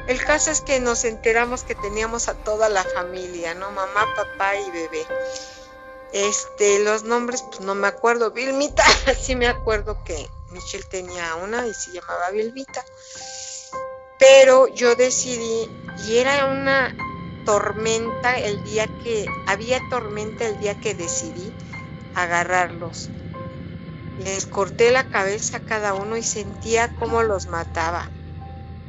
El 0.07 0.23
caso 0.23 0.51
es 0.51 0.61
que 0.61 0.79
nos 0.79 1.03
enteramos 1.03 1.63
que 1.63 1.75
teníamos 1.75 2.29
a 2.29 2.33
toda 2.33 2.69
la 2.69 2.83
familia, 2.83 3.53
¿no? 3.53 3.71
Mamá, 3.71 4.05
papá 4.15 4.55
y 4.55 4.71
bebé. 4.71 5.05
Este, 6.13 6.79
los 6.79 7.03
nombres, 7.03 7.43
pues 7.43 7.59
no 7.59 7.75
me 7.75 7.87
acuerdo. 7.87 8.31
Vilmita, 8.31 8.83
sí 9.21 9.35
me 9.35 9.47
acuerdo 9.47 10.03
que 10.05 10.29
Michelle 10.51 10.85
tenía 10.85 11.35
una 11.35 11.67
y 11.67 11.73
se 11.73 11.91
llamaba 11.91 12.29
Vilmita. 12.31 12.85
Pero 14.17 14.67
yo 14.67 14.95
decidí, 14.95 15.69
y 16.07 16.17
era 16.17 16.45
una 16.45 16.95
tormenta 17.45 18.37
el 18.37 18.63
día 18.63 18.87
que, 19.03 19.25
había 19.45 19.79
tormenta 19.89 20.45
el 20.45 20.59
día 20.59 20.79
que 20.79 20.95
decidí 20.95 21.53
agarrarlos. 22.15 23.09
Les 24.17 24.45
corté 24.45 24.91
la 24.91 25.07
cabeza 25.07 25.57
a 25.57 25.63
cada 25.63 25.93
uno 25.93 26.17
y 26.17 26.23
sentía 26.23 26.93
cómo 26.93 27.23
los 27.23 27.47
mataba. 27.47 28.13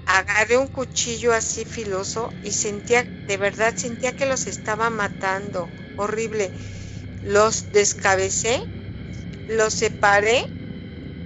Agarré 0.06 0.56
un 0.58 0.68
cuchillo 0.68 1.32
así 1.34 1.64
filoso 1.66 2.38
y 2.42 2.52
sentía, 2.52 3.06
de 3.26 3.36
verdad 3.38 3.74
sentía 3.76 4.14
que 4.14 4.26
los 4.26 4.46
estaba 4.48 4.90
matando. 4.90 5.74
Horrible. 5.94 6.52
Los 7.20 7.70
descabecé, 7.72 8.62
los 9.46 9.74
separé 9.74 10.44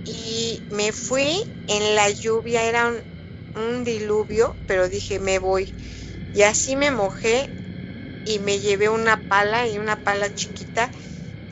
y 0.05 0.67
me 0.71 0.93
fui 0.93 1.43
en 1.67 1.95
la 1.97 2.11
lluvia. 2.11 2.65
Era 2.65 2.89
un, 2.89 3.05
un 3.55 3.85
diluvio, 3.85 4.61
pero 4.67 4.89
dije, 4.89 5.19
me 5.21 5.39
voy. 5.39 5.75
Y 6.33 6.43
así 6.43 6.77
me 6.77 6.91
mojé 6.91 7.55
y 8.25 8.39
me 8.41 8.61
llevé 8.61 8.89
una 8.89 9.23
pala 9.29 9.69
y 9.69 9.79
una 9.79 10.03
pala 10.03 10.33
chiquita 10.35 10.93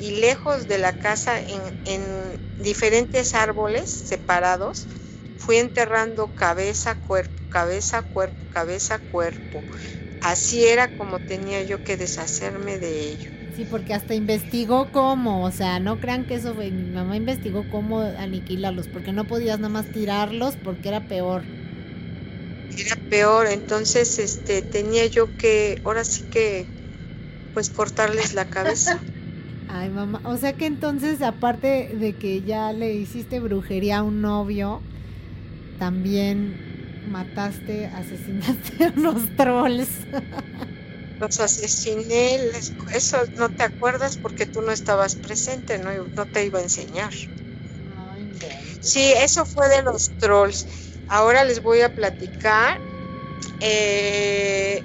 y 0.01 0.13
lejos 0.21 0.67
de 0.67 0.79
la 0.79 0.93
casa 0.99 1.39
en, 1.85 2.41
diferentes 2.59 3.35
árboles 3.35 3.89
separados, 3.89 4.87
fui 5.37 5.57
enterrando 5.57 6.29
cabeza, 6.35 6.95
cuerpo, 6.95 7.35
cabeza, 7.51 8.03
cuerpo, 8.03 8.37
cabeza, 8.51 8.99
cuerpo. 8.99 9.63
Así 10.21 10.67
era 10.67 10.89
como 10.97 11.19
tenía 11.21 11.63
yo 11.63 11.83
que 11.83 11.97
deshacerme 11.97 12.79
de 12.79 13.11
ello. 13.11 13.31
Sí, 13.57 13.65
porque 13.65 13.95
hasta 13.95 14.15
investigó 14.15 14.91
cómo, 14.93 15.45
o 15.45 15.51
sea, 15.51 15.81
no 15.81 15.99
crean 15.99 16.25
que 16.25 16.37
eso 16.37 16.55
fue, 16.55 16.71
mi 16.71 16.91
mamá 16.91 17.17
investigó 17.17 17.65
cómo 17.69 18.01
aniquilarlos, 18.01 18.87
porque 18.89 19.13
no 19.13 19.27
podías 19.27 19.59
nada 19.59 19.71
más 19.71 19.91
tirarlos 19.93 20.55
porque 20.63 20.89
era 20.89 21.01
peor. 21.09 21.43
Era 22.87 22.97
peor, 23.09 23.47
entonces 23.49 24.19
este 24.19 24.63
tenía 24.63 25.07
yo 25.07 25.35
que, 25.37 25.81
ahora 25.85 26.05
sí 26.05 26.23
que, 26.31 26.67
pues 27.53 27.69
cortarles 27.71 28.35
la 28.35 28.45
cabeza. 28.45 29.03
Ay, 29.73 29.89
mamá. 29.89 30.21
O 30.25 30.37
sea 30.37 30.55
que 30.55 30.67
entonces, 30.67 31.23
aparte 31.23 31.91
de 31.95 32.13
que 32.15 32.43
ya 32.43 32.73
le 32.73 32.93
hiciste 32.93 33.39
brujería 33.39 33.99
a 33.99 34.03
un 34.03 34.21
novio, 34.21 34.81
también 35.79 37.07
mataste, 37.09 37.87
asesinaste 37.87 38.87
a 38.87 38.93
unos 38.97 39.23
trolls. 39.37 39.89
Los 41.21 41.39
asesiné, 41.39 42.41
eso 42.95 43.19
no 43.37 43.49
te 43.51 43.63
acuerdas 43.63 44.17
porque 44.17 44.45
tú 44.45 44.61
no 44.61 44.73
estabas 44.73 45.15
presente, 45.15 45.79
no, 45.79 45.91
no 46.17 46.27
te 46.27 46.47
iba 46.47 46.59
a 46.59 46.63
enseñar. 46.63 47.13
Sí, 48.81 49.13
eso 49.19 49.45
fue 49.45 49.69
de 49.69 49.83
los 49.83 50.11
trolls. 50.19 50.67
Ahora 51.09 51.45
les 51.45 51.63
voy 51.63 51.83
a 51.83 51.95
platicar 51.95 52.81
eh, 53.61 54.83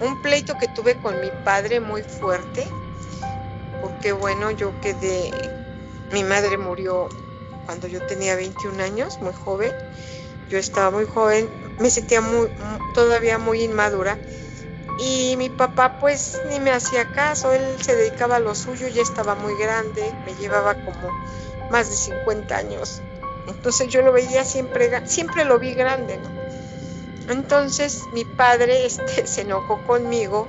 un 0.00 0.20
pleito 0.20 0.58
que 0.58 0.66
tuve 0.74 0.94
con 0.96 1.20
mi 1.20 1.30
padre 1.44 1.80
muy 1.80 2.02
fuerte 2.02 2.66
porque 3.80 4.12
bueno, 4.12 4.50
yo 4.50 4.80
quedé, 4.80 5.30
mi 6.12 6.24
madre 6.24 6.58
murió 6.58 7.08
cuando 7.64 7.86
yo 7.88 8.04
tenía 8.06 8.36
21 8.36 8.82
años, 8.82 9.20
muy 9.20 9.32
joven, 9.32 9.72
yo 10.48 10.58
estaba 10.58 10.90
muy 10.90 11.04
joven, 11.04 11.48
me 11.78 11.90
sentía 11.90 12.20
muy, 12.20 12.48
todavía 12.94 13.38
muy 13.38 13.62
inmadura. 13.62 14.18
Y 14.98 15.34
mi 15.36 15.50
papá 15.50 15.98
pues 15.98 16.40
ni 16.48 16.58
me 16.58 16.70
hacía 16.70 17.12
caso, 17.12 17.52
él 17.52 17.76
se 17.82 17.94
dedicaba 17.94 18.36
a 18.36 18.40
lo 18.40 18.54
suyo, 18.54 18.88
ya 18.88 19.02
estaba 19.02 19.34
muy 19.34 19.54
grande, 19.58 20.14
me 20.24 20.34
llevaba 20.34 20.74
como 20.74 21.10
más 21.70 21.90
de 21.90 21.96
50 21.96 22.56
años, 22.56 23.02
entonces 23.46 23.88
yo 23.88 24.02
lo 24.02 24.12
veía 24.12 24.44
siempre, 24.44 24.90
siempre 25.06 25.44
lo 25.44 25.58
vi 25.58 25.74
grande, 25.74 26.18
¿no? 26.18 26.30
Entonces 27.28 28.00
mi 28.12 28.24
padre 28.24 28.86
este, 28.86 29.26
se 29.26 29.42
enojó 29.42 29.84
conmigo 29.84 30.48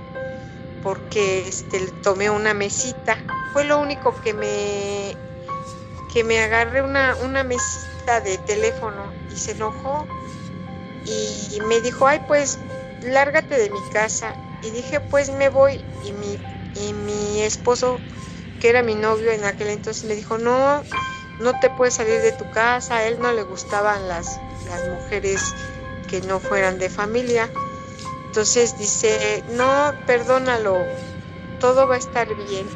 porque 0.82 1.48
este, 1.48 1.92
tomé 2.04 2.30
una 2.30 2.54
mesita. 2.54 3.18
Fue 3.54 3.64
lo 3.64 3.80
único 3.80 4.16
que 4.22 4.34
me, 4.34 5.18
que 6.14 6.24
me 6.24 6.40
agarré 6.40 6.82
una, 6.82 7.16
una 7.24 7.44
mesita 7.44 8.22
de 8.22 8.38
teléfono 8.40 9.12
y 9.30 9.36
se 9.36 9.52
enojó 9.52 10.08
y 11.06 11.60
me 11.62 11.80
dijo, 11.82 12.06
ay, 12.06 12.22
pues 12.28 12.60
lárgate 13.02 13.58
de 13.58 13.70
mi 13.70 13.80
casa. 13.92 14.34
Y 14.62 14.72
dije, 14.72 15.00
pues 15.00 15.30
me 15.30 15.50
voy. 15.50 15.84
Y 16.04 16.12
mi, 16.14 16.38
y 16.74 16.94
mi 16.94 17.42
esposo, 17.42 18.02
que 18.60 18.70
era 18.70 18.84
mi 18.84 18.96
novio 18.96 19.32
en 19.32 19.46
aquel 19.46 19.70
entonces, 19.70 20.06
me 20.06 20.16
dijo, 20.16 20.38
no, 20.38 20.84
no 21.40 21.60
te 21.60 21.70
puedes 21.70 21.96
salir 21.96 22.22
de 22.22 22.32
tu 22.34 22.50
casa. 22.52 22.98
A 22.98 23.04
él 23.06 23.20
no 23.20 23.32
le 23.32 23.44
gustaban 23.44 24.08
las, 24.08 24.40
las 24.66 24.88
mujeres 24.90 25.42
que 26.10 26.22
no 26.22 26.40
fueran 26.40 26.78
de 26.78 26.90
familia. 26.90 27.50
Entonces 28.38 28.78
dice, 28.78 29.44
no, 29.48 29.96
perdónalo, 30.06 30.86
todo 31.60 31.88
va 31.88 31.96
a 31.96 31.98
estar 31.98 32.28
bien. 32.36 32.70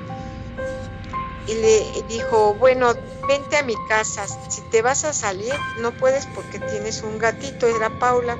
Y 1.45 1.53
le 1.53 2.03
dijo, 2.07 2.55
bueno, 2.55 2.95
vente 3.27 3.57
a 3.57 3.63
mi 3.63 3.75
casa, 3.87 4.25
si 4.49 4.61
te 4.71 4.81
vas 4.81 5.05
a 5.05 5.13
salir, 5.13 5.53
no 5.77 5.91
puedes 5.91 6.25
porque 6.33 6.57
tienes 6.57 7.03
un 7.03 7.19
gatito, 7.19 7.67
era 7.67 7.99
Paula. 7.99 8.39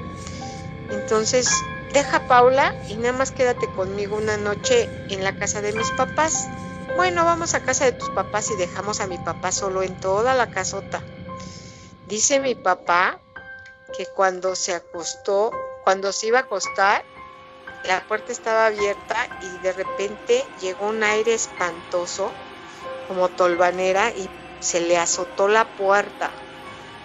Entonces, 0.89 1.47
deja 1.93 2.27
Paula 2.27 2.73
y 2.89 2.97
nada 2.97 3.13
más 3.13 3.29
quédate 3.29 3.71
conmigo 3.75 4.17
una 4.17 4.37
noche 4.37 4.89
en 5.09 5.23
la 5.23 5.35
casa 5.37 5.61
de 5.61 5.73
mis 5.73 5.91
papás. 5.91 6.47
Bueno, 6.95 7.23
vamos 7.23 7.53
a 7.53 7.63
casa 7.63 7.85
de 7.85 7.91
tus 7.91 8.09
papás 8.09 8.49
y 8.49 8.55
dejamos 8.55 8.99
a 8.99 9.05
mi 9.05 9.19
papá 9.19 9.51
solo 9.51 9.83
en 9.83 9.95
toda 9.99 10.33
la 10.33 10.49
casota. 10.49 11.05
Dice 12.07 12.39
mi 12.39 12.55
papá 12.55 13.21
que 13.95 14.07
cuando 14.07 14.55
se 14.55 14.73
acostó, 14.73 15.51
cuando 15.83 16.11
se 16.11 16.27
iba 16.27 16.39
a 16.39 16.43
acostar, 16.43 17.10
la 17.83 18.05
puerta 18.07 18.31
estaba 18.31 18.67
abierta 18.67 19.27
y 19.41 19.57
de 19.59 19.73
repente 19.73 20.43
llegó 20.59 20.87
un 20.87 21.03
aire 21.03 21.33
espantoso, 21.33 22.31
como 23.07 23.29
tolvanera, 23.29 24.11
y 24.15 24.29
se 24.59 24.81
le 24.81 24.97
azotó 24.97 25.47
la 25.47 25.65
puerta. 25.75 26.31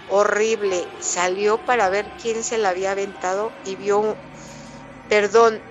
Horrible. 0.08 0.86
Salió 1.00 1.64
para 1.64 1.88
ver 1.88 2.06
quién 2.20 2.44
se 2.44 2.58
la 2.58 2.70
había 2.70 2.92
aventado 2.92 3.52
y 3.64 3.76
vio, 3.76 4.16
perdón, 5.08 5.62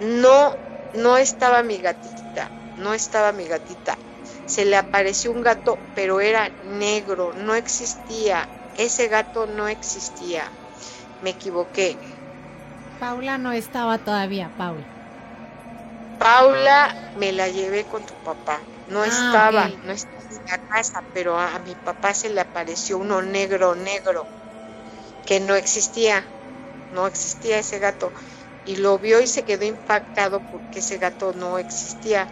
no, 0.00 0.54
no 0.92 1.16
estaba 1.16 1.62
mi 1.62 1.78
gatita, 1.78 2.52
no 2.76 2.94
estaba 2.94 3.32
mi 3.32 3.46
gatita. 3.46 3.98
Se 4.46 4.64
le 4.64 4.76
apareció 4.76 5.32
un 5.32 5.42
gato, 5.42 5.78
pero 5.94 6.20
era 6.20 6.52
negro, 6.64 7.32
no 7.34 7.54
existía. 7.54 8.48
Ese 8.74 9.08
gato 9.08 9.46
no 9.46 9.68
existía. 9.68 10.52
Me 11.20 11.30
equivoqué 11.30 11.98
Paula 12.98 13.38
no 13.38 13.52
estaba 13.52 13.98
todavía, 13.98 14.50
Paula. 14.56 14.86
Paula 16.18 16.94
me 17.14 17.32
la 17.32 17.48
llevé 17.48 17.84
con 17.84 18.04
tu 18.04 18.14
papá. 18.24 18.60
No 18.88 19.02
ah, 19.02 19.06
estaba, 19.06 19.68
no 19.68 19.92
estaba 19.92 20.22
en 20.30 20.44
la 20.50 20.58
casa, 20.58 21.04
pero 21.12 21.38
a, 21.38 21.58
mi 21.60 21.76
papá 21.76 22.12
se 22.12 22.28
le 22.28 22.40
apareció 22.40 22.98
uno 22.98 23.22
negro, 23.22 23.76
negro, 23.76 24.26
que 25.24 25.38
no 25.38 25.54
existía, 25.54 26.26
no 26.90 27.06
existía 27.06 27.60
ese 27.60 27.78
gato. 27.78 28.12
Y 28.64 28.76
lo 28.76 28.98
vio 28.98 29.20
y 29.20 29.28
se 29.28 29.44
quedó 29.44 29.64
impactado 29.64 30.42
porque 30.50 30.80
ese 30.80 30.98
gato 30.98 31.32
no 31.34 31.58
existía. 31.58 32.28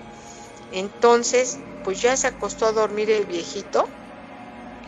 Entonces, 0.73 1.61
pues 1.85 2.01
ya 2.01 2.17
se 2.17 2.27
acostó 2.27 2.67
a 2.67 2.73
dormir 2.73 3.11
el 3.11 3.27
viejito 3.27 3.89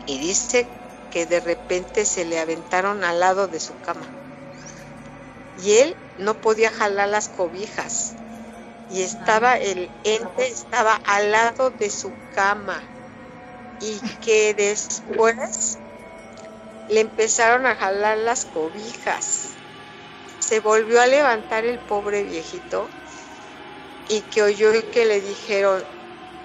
y 0.05 0.19
dice 0.19 0.69
que 1.09 1.25
de 1.25 1.39
repente 1.39 2.05
se 2.05 2.25
le 2.25 2.39
aventaron 2.39 3.03
al 3.03 3.21
lado 3.21 3.47
de 3.47 3.59
su 3.61 3.79
cama 3.79 4.18
y 5.59 5.77
él 5.77 5.97
no 6.17 6.39
podía 6.41 6.71
jalar 6.71 7.09
las 7.09 7.27
cobijas 7.27 8.15
y 8.89 9.01
estaba 9.01 9.57
el 9.57 9.91
ente 10.03 10.47
estaba 10.47 10.95
al 10.95 11.31
lado 11.31 11.69
de 11.71 11.89
su 11.89 12.13
cama 12.33 12.81
y 13.79 13.99
que 14.21 14.53
después 14.53 15.77
le 16.87 17.01
empezaron 17.01 17.65
a 17.65 17.75
jalar 17.75 18.17
las 18.17 18.45
cobijas. 18.45 19.49
Se 20.39 20.59
volvió 20.59 21.01
a 21.01 21.07
levantar 21.07 21.65
el 21.65 21.77
pobre 21.79 22.23
viejito 22.23 22.89
y 24.07 24.21
que 24.21 24.41
oyó 24.41 24.71
que 24.91 25.05
le 25.05 25.21
dijeron, 25.21 25.83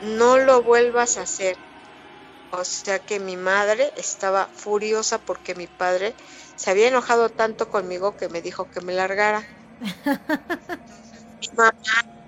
no 0.03 0.39
lo 0.39 0.63
vuelvas 0.63 1.17
a 1.17 1.23
hacer. 1.23 1.57
O 2.51 2.65
sea 2.65 2.99
que 2.99 3.19
mi 3.21 3.37
madre 3.37 3.93
estaba 3.97 4.49
furiosa 4.55 5.19
porque 5.19 5.55
mi 5.55 5.67
padre 5.67 6.15
se 6.57 6.71
había 6.71 6.89
enojado 6.89 7.31
tanto 7.31 7.69
conmigo 7.69 8.17
que 8.17 8.29
me 8.29 8.43
dijo 8.43 8.69
que 8.71 8.81
me 8.81 8.93
largara. 8.95 9.49
Mi 11.41 11.49
mamá 11.57 11.71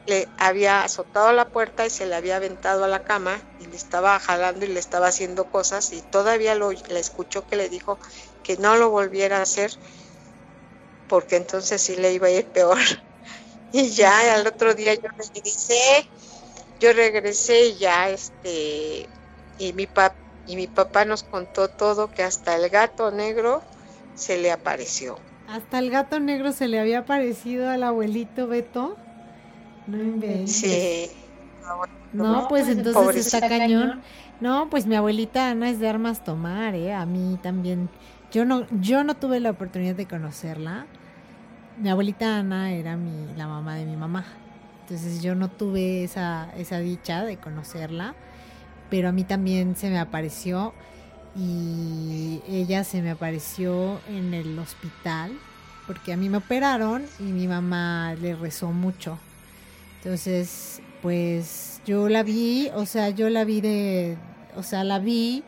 le 0.06 0.33
había 0.38 0.85
azotado 0.85 1.33
la 1.33 1.50
puerta 1.50 1.87
y 1.87 1.90
se 1.90 2.06
le 2.06 2.14
había 2.16 2.37
aventado 2.37 2.85
a 2.85 2.88
la 2.88 3.04
cama 3.04 3.45
y 3.59 3.66
le 3.66 3.76
estaba 3.76 4.18
jalando 4.21 4.64
y 4.66 4.68
le 4.68 4.80
estaba 4.80 5.09
haciendo 5.09 5.50
cosas 5.50 5.92
y 5.92 6.02
todavía 6.02 6.54
lo, 6.56 6.73
le 6.73 7.00
escuchó 7.00 7.47
que 7.47 7.56
le 7.56 7.68
dijo 7.71 8.00
que 8.42 8.56
no 8.59 8.76
lo 8.76 8.90
volviera 8.90 9.38
a 9.38 9.42
hacer. 9.42 9.73
porque 11.06 11.37
entonces 11.37 11.83
sí 11.83 11.97
le 11.97 12.12
iba 12.12 12.28
a 12.28 12.30
ir 12.30 12.50
peor. 12.52 12.78
Y 13.73 13.90
ya 13.95 14.35
al 14.35 14.47
otro 14.47 14.75
día 14.75 14.95
yo 14.95 15.09
regresé, 15.18 16.11
yo 16.80 16.92
regresé 16.92 17.66
y 17.68 17.78
ya 17.78 18.11
este, 18.11 19.12
y 19.56 19.73
mi, 19.75 19.87
pap 19.88 20.18
y 20.45 20.56
mi 20.56 20.68
papá 20.68 21.04
nos 21.04 21.25
contó 21.25 21.71
todo, 21.71 22.11
que 22.11 22.23
hasta 22.23 22.56
el 22.56 22.71
gato 22.71 23.11
negro 23.12 23.68
se 24.16 24.38
le 24.38 24.50
apareció. 24.50 25.18
Hasta 25.49 25.78
el 25.78 25.90
gato 25.90 26.18
negro 26.18 26.50
se 26.50 26.66
le 26.66 26.80
había 26.80 27.00
aparecido 27.00 27.70
al 27.70 27.85
abuelito 27.85 28.49
Beto. 28.49 28.96
No 29.87 30.02
inventes. 30.02 30.56
Sí. 30.56 31.11
No, 32.12 32.49
pues 32.49 32.68
entonces 32.68 33.32
está 33.32 33.49
cañón. 33.49 34.02
No, 34.40 34.68
pues 34.68 34.87
mi 34.87 34.96
abuelita 34.96 35.50
Ana 35.50 35.70
es 35.70 35.78
de 35.78 35.88
armas 35.88 36.25
tomar, 36.25 36.75
¿eh? 36.75 36.92
A 36.92 37.06
mí 37.06 37.38
también. 37.42 37.88
Yo 38.32 38.44
no, 38.44 38.66
yo 38.80 39.04
no 39.04 39.14
tuve 39.14 39.38
la 39.40 39.50
oportunidad 39.50 39.94
de 39.94 40.06
conocerla. 40.06 40.87
Mi 41.78 41.88
abuelita 41.88 42.38
Ana 42.38 42.73
era 42.73 42.96
mi, 42.96 43.35
la 43.37 43.46
mamá 43.46 43.76
de 43.76 43.85
mi 43.85 43.96
mamá. 43.96 44.25
Entonces 44.82 45.23
yo 45.23 45.35
no 45.35 45.49
tuve 45.49 46.04
esa, 46.04 46.50
esa 46.56 46.78
dicha 46.78 47.25
de 47.25 47.37
conocerla. 47.37 48.14
Pero 48.90 49.08
a 49.08 49.12
mí 49.12 49.25
también 49.25 49.76
se 49.76 49.90
me 49.90 49.99
apareció 49.99 50.75
y 51.36 52.40
ella 52.48 52.84
se 52.84 53.02
me 53.02 53.10
apareció 53.10 54.00
en 54.08 54.32
el 54.34 54.58
hospital 54.58 55.32
porque 55.86 56.12
a 56.12 56.16
mí 56.16 56.28
me 56.28 56.38
operaron 56.38 57.04
y 57.18 57.24
mi 57.24 57.46
mamá 57.46 58.14
le 58.14 58.34
rezó 58.34 58.72
mucho. 58.72 59.18
Entonces, 59.98 60.80
pues 61.02 61.80
yo 61.86 62.08
la 62.08 62.22
vi, 62.22 62.70
o 62.74 62.86
sea, 62.86 63.10
yo 63.10 63.28
la 63.28 63.44
vi 63.44 63.60
de, 63.60 64.16
o 64.56 64.62
sea, 64.62 64.84
la 64.84 64.98
vi 64.98 65.44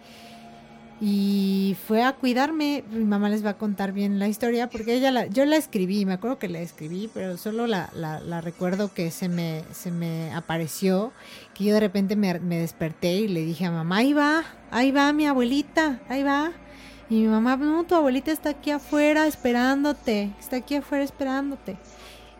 y 1.00 1.76
fue 1.86 2.02
a 2.02 2.12
cuidarme. 2.12 2.84
Mi 2.90 3.04
mamá 3.04 3.28
les 3.28 3.44
va 3.44 3.50
a 3.50 3.58
contar 3.58 3.92
bien 3.92 4.18
la 4.18 4.28
historia 4.28 4.68
porque 4.68 4.94
ella 4.94 5.10
la, 5.10 5.26
yo 5.26 5.44
la 5.44 5.56
escribí, 5.56 6.04
me 6.04 6.14
acuerdo 6.14 6.38
que 6.38 6.48
la 6.48 6.60
escribí, 6.60 7.08
pero 7.12 7.36
solo 7.36 7.66
la, 7.66 7.90
la, 7.94 8.40
recuerdo 8.40 8.92
que 8.92 9.10
se 9.10 9.28
me, 9.28 9.64
se 9.72 9.90
me 9.90 10.32
apareció, 10.32 11.12
que 11.54 11.64
yo 11.64 11.74
de 11.74 11.80
repente 11.80 12.16
me, 12.16 12.38
me, 12.40 12.58
desperté 12.58 13.16
y 13.16 13.28
le 13.28 13.44
dije 13.44 13.64
a 13.66 13.70
mamá, 13.70 13.98
ahí 13.98 14.12
va, 14.12 14.44
ahí 14.70 14.90
va 14.90 15.12
mi 15.12 15.26
abuelita, 15.26 16.00
ahí 16.08 16.22
va. 16.22 16.52
Y 17.10 17.20
mi 17.22 17.28
mamá, 17.28 17.56
no, 17.56 17.84
tu 17.84 17.94
abuelita 17.94 18.32
está 18.32 18.50
aquí 18.50 18.70
afuera 18.70 19.26
esperándote, 19.26 20.30
está 20.38 20.56
aquí 20.56 20.74
afuera 20.74 21.04
esperándote. 21.04 21.76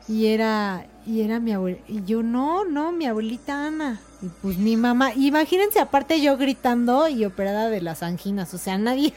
Y 0.09 0.29
era, 0.29 0.87
y 1.07 1.23
era 1.23 1.39
mi 1.39 1.53
abuelita, 1.53 1.85
y 1.87 2.05
yo 2.05 2.23
no, 2.23 2.65
no, 2.65 2.93
mi 2.93 3.07
abuelita 3.07 3.67
Ana. 3.67 4.01
Y 4.23 4.29
pues 4.43 4.57
mi 4.57 4.77
mamá, 4.77 5.13
imagínense 5.15 5.79
aparte 5.81 6.21
yo 6.21 6.37
gritando 6.37 7.09
y 7.09 7.25
operada 7.25 7.69
de 7.69 7.81
las 7.81 8.03
anginas, 8.03 8.53
o 8.55 8.59
sea, 8.59 8.79
nadie, 8.79 9.15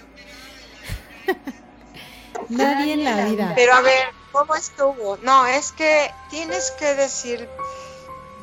nadie 2.50 2.93
en 2.93 3.03
la 3.03 3.25
vida. 3.25 3.53
Pero 3.55 3.74
a 3.74 3.81
ver, 3.81 4.10
¿cómo 4.31 4.53
estuvo? 4.53 5.17
No, 5.24 5.48
es 5.48 5.71
que 5.71 6.12
tienes 6.29 6.71
que 6.71 6.93
decir 6.95 7.48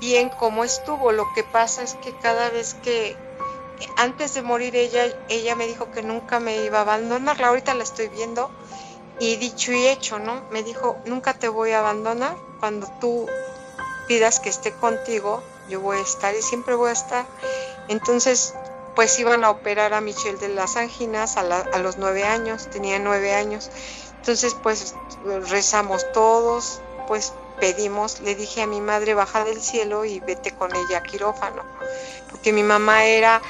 bien 0.00 0.30
cómo 0.30 0.64
estuvo. 0.64 1.12
Lo 1.12 1.26
que 1.34 1.44
pasa 1.44 1.82
es 1.82 1.94
que 1.94 2.12
cada 2.22 2.50
vez 2.50 2.74
que 2.82 3.16
antes 3.96 4.34
de 4.34 4.42
morir 4.42 4.74
ella, 4.74 5.04
ella 5.28 5.54
me 5.54 5.66
dijo 5.66 5.90
que 5.90 6.02
nunca 6.02 6.40
me 6.40 6.64
iba 6.64 6.78
a 6.78 6.82
abandonar. 6.82 7.42
Ahorita 7.42 7.74
la 7.74 7.84
estoy 7.84 8.08
viendo 8.08 8.50
y 9.20 9.36
dicho 9.36 9.72
y 9.72 9.86
hecho, 9.86 10.18
¿no? 10.18 10.42
Me 10.50 10.62
dijo, 10.62 10.98
nunca 11.04 11.34
te 11.34 11.48
voy 11.48 11.72
a 11.72 11.80
abandonar. 11.80 12.36
Cuando 12.60 12.88
tú 13.00 13.26
pidas 14.06 14.40
que 14.40 14.48
esté 14.48 14.72
contigo, 14.72 15.42
yo 15.68 15.80
voy 15.80 15.98
a 15.98 16.02
estar 16.02 16.34
y 16.34 16.42
siempre 16.42 16.74
voy 16.74 16.90
a 16.90 16.92
estar. 16.92 17.26
Entonces, 17.88 18.54
pues 18.94 19.18
iban 19.18 19.44
a 19.44 19.50
operar 19.50 19.94
a 19.94 20.00
Michelle 20.00 20.38
de 20.38 20.48
las 20.48 20.76
anginas 20.76 21.36
a, 21.36 21.40
a 21.40 21.78
los 21.78 21.98
nueve 21.98 22.24
años, 22.24 22.68
tenía 22.70 22.98
nueve 22.98 23.34
años. 23.34 23.70
Entonces, 24.16 24.54
pues 24.62 24.94
rezamos 25.48 26.04
todos, 26.12 26.80
pues 27.06 27.32
pedimos, 27.60 28.20
le 28.20 28.34
dije 28.34 28.62
a 28.62 28.66
mi 28.66 28.80
madre, 28.80 29.14
baja 29.14 29.44
del 29.44 29.60
cielo 29.60 30.04
y 30.04 30.20
vete 30.20 30.52
con 30.52 30.74
ella 30.74 30.98
a 30.98 31.02
quirófano, 31.02 31.62
porque 32.30 32.52
mi 32.52 32.62
mamá 32.62 33.04
era 33.04 33.42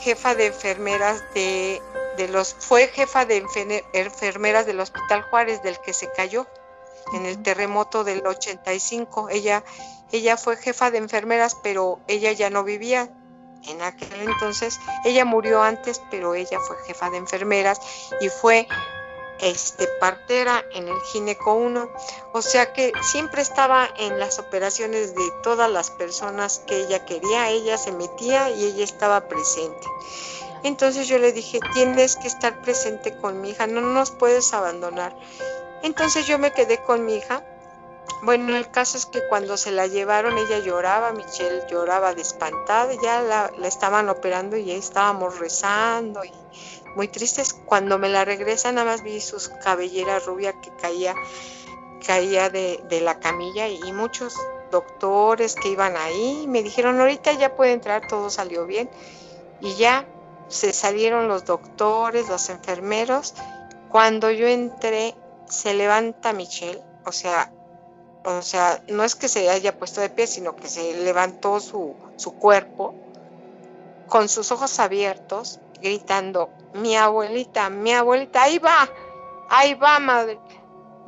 jefa 0.00 0.34
de 0.34 0.46
enfermeras 0.46 1.22
de, 1.34 1.82
de 2.20 2.28
los, 2.28 2.54
fue 2.58 2.88
jefa 2.88 3.24
de 3.24 3.44
enfermeras 3.92 4.66
del 4.66 4.80
Hospital 4.80 5.22
Juárez, 5.22 5.62
del 5.62 5.80
que 5.80 5.92
se 5.92 6.10
cayó 6.12 6.46
en 7.14 7.26
el 7.26 7.42
terremoto 7.42 8.04
del 8.04 8.26
85. 8.26 9.28
Ella, 9.30 9.64
ella 10.12 10.36
fue 10.36 10.56
jefa 10.56 10.90
de 10.90 10.98
enfermeras, 10.98 11.56
pero 11.62 11.98
ella 12.08 12.32
ya 12.32 12.50
no 12.50 12.62
vivía 12.62 13.08
en 13.66 13.82
aquel 13.82 14.20
entonces. 14.20 14.78
Ella 15.04 15.24
murió 15.24 15.62
antes, 15.62 16.02
pero 16.10 16.34
ella 16.34 16.60
fue 16.60 16.76
jefa 16.86 17.10
de 17.10 17.16
enfermeras 17.16 17.80
y 18.20 18.28
fue 18.28 18.68
este, 19.40 19.86
partera 19.98 20.62
en 20.74 20.88
el 20.88 21.00
gineco 21.12 21.54
1, 21.54 21.88
o 22.34 22.42
sea 22.42 22.74
que 22.74 22.92
siempre 23.00 23.40
estaba 23.40 23.88
en 23.96 24.18
las 24.18 24.38
operaciones 24.38 25.14
de 25.14 25.30
todas 25.42 25.70
las 25.70 25.90
personas 25.90 26.58
que 26.66 26.82
ella 26.82 27.06
quería, 27.06 27.48
ella 27.48 27.78
se 27.78 27.92
metía 27.92 28.50
y 28.50 28.64
ella 28.64 28.84
estaba 28.84 29.28
presente. 29.28 29.86
Entonces 30.62 31.08
yo 31.08 31.18
le 31.18 31.32
dije, 31.32 31.58
tienes 31.72 32.16
que 32.16 32.28
estar 32.28 32.60
presente 32.60 33.16
con 33.16 33.40
mi 33.40 33.50
hija, 33.50 33.66
no 33.66 33.80
nos 33.80 34.10
puedes 34.10 34.52
abandonar. 34.52 35.16
Entonces 35.82 36.26
yo 36.26 36.38
me 36.38 36.52
quedé 36.52 36.78
con 36.82 37.04
mi 37.06 37.16
hija. 37.16 37.42
Bueno, 38.22 38.54
el 38.54 38.70
caso 38.70 38.98
es 38.98 39.06
que 39.06 39.26
cuando 39.28 39.56
se 39.56 39.70
la 39.70 39.86
llevaron 39.86 40.36
ella 40.36 40.58
lloraba, 40.58 41.12
Michelle 41.12 41.62
lloraba 41.70 42.14
de 42.14 42.20
espantada, 42.20 42.92
ya 43.02 43.22
la, 43.22 43.50
estaban 43.66 44.10
operando 44.10 44.58
y 44.58 44.70
ahí 44.70 44.78
estábamos 44.78 45.38
rezando 45.38 46.22
y 46.24 46.32
muy 46.94 47.08
tristes. 47.08 47.54
Cuando 47.54 47.98
me 47.98 48.10
la 48.10 48.26
regresan, 48.26 48.74
nada 48.74 48.90
más 48.90 49.02
vi 49.02 49.20
sus 49.22 49.48
cabelleras 49.48 50.26
rubia 50.26 50.52
que 50.60 50.70
caía, 50.76 51.14
caía 52.06 52.50
de, 52.50 53.00
la 53.02 53.18
camilla 53.20 53.68
y, 53.68 53.92
muchos 53.92 54.36
doctores 54.70 55.54
que 55.54 55.70
iban 55.70 55.96
ahí 55.96 56.44
me 56.46 56.62
dijeron, 56.62 57.00
ahorita 57.00 57.32
ya 57.32 57.56
puede 57.56 57.72
entrar, 57.72 58.06
todo 58.06 58.28
salió 58.28 58.66
bien. 58.66 58.90
Y 59.62 59.74
ya 59.76 60.06
se 60.50 60.72
salieron 60.74 61.28
los 61.28 61.46
doctores, 61.46 62.28
los 62.28 62.50
enfermeros. 62.50 63.34
Cuando 63.88 64.30
yo 64.30 64.46
entré, 64.46 65.14
se 65.46 65.72
levanta 65.74 66.32
Michelle, 66.32 66.82
o 67.06 67.12
sea, 67.12 67.50
o 68.24 68.42
sea, 68.42 68.82
no 68.88 69.02
es 69.02 69.14
que 69.14 69.28
se 69.28 69.48
haya 69.48 69.78
puesto 69.78 70.00
de 70.02 70.10
pie, 70.10 70.26
sino 70.26 70.54
que 70.54 70.68
se 70.68 70.92
levantó 71.02 71.58
su, 71.58 71.94
su 72.16 72.34
cuerpo 72.34 72.94
con 74.08 74.28
sus 74.28 74.52
ojos 74.52 74.78
abiertos, 74.78 75.60
gritando, 75.80 76.50
mi 76.74 76.96
abuelita, 76.96 77.70
mi 77.70 77.92
abuelita, 77.92 78.42
ahí 78.42 78.58
va, 78.58 78.88
ahí 79.48 79.74
va, 79.74 79.98
madre. 80.00 80.38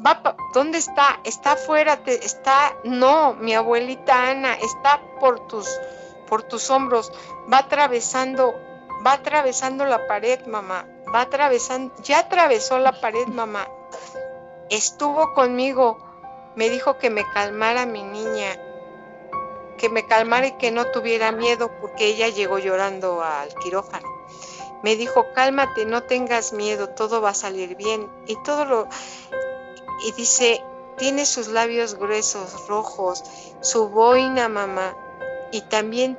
Va, 0.05 0.37
¿Dónde 0.55 0.79
está? 0.79 1.21
Está 1.25 1.53
afuera, 1.53 2.03
te, 2.03 2.25
está, 2.25 2.75
no, 2.85 3.35
mi 3.35 3.55
abuelita 3.55 4.31
Ana, 4.31 4.55
está 4.55 5.01
por 5.21 5.47
tus, 5.47 5.69
por 6.29 6.43
tus 6.45 6.71
hombros, 6.71 7.13
va 7.53 7.59
atravesando, 7.59 8.55
va 9.05 9.15
atravesando 9.15 9.85
la 9.85 10.07
pared, 10.07 10.45
mamá, 10.47 10.87
va 11.15 11.23
atravesando, 11.23 11.95
ya 12.03 12.21
atravesó 12.21 12.79
la 12.79 13.01
pared, 13.01 13.27
mamá, 13.27 13.69
estuvo 14.71 15.35
conmigo, 15.35 15.99
me 16.57 16.69
dijo 16.69 16.99
que 16.99 17.11
me 17.11 17.25
calmara 17.33 17.87
mi 17.87 18.03
niña, 18.03 18.57
que 19.79 19.89
me 19.89 20.07
calmara 20.07 20.47
y 20.47 20.53
que 20.53 20.71
no 20.71 20.85
tuviera 20.87 21.33
miedo 21.33 21.71
porque 21.81 22.07
ella 22.07 22.29
llegó 22.29 22.59
llorando 22.59 23.23
al 23.23 23.55
quirófano 23.57 24.23
me 24.83 24.97
dijo, 24.97 25.33
cálmate, 25.33 25.87
no 25.87 26.03
tengas 26.03 26.53
miedo, 26.53 26.89
todo 26.89 27.21
va 27.23 27.31
a 27.31 27.35
salir 27.35 27.77
bien. 27.77 28.11
Y 28.27 28.37
todo 28.43 28.65
lo... 28.65 28.89
Y 30.05 30.13
dice, 30.13 30.63
tiene 30.99 31.25
sus 31.25 31.49
labios 31.49 31.95
gruesos, 31.95 32.67
rojos, 32.67 33.23
su 33.61 33.89
boina, 33.89 34.49
mamá. 34.49 34.97
Y 35.53 35.61
también 35.63 36.19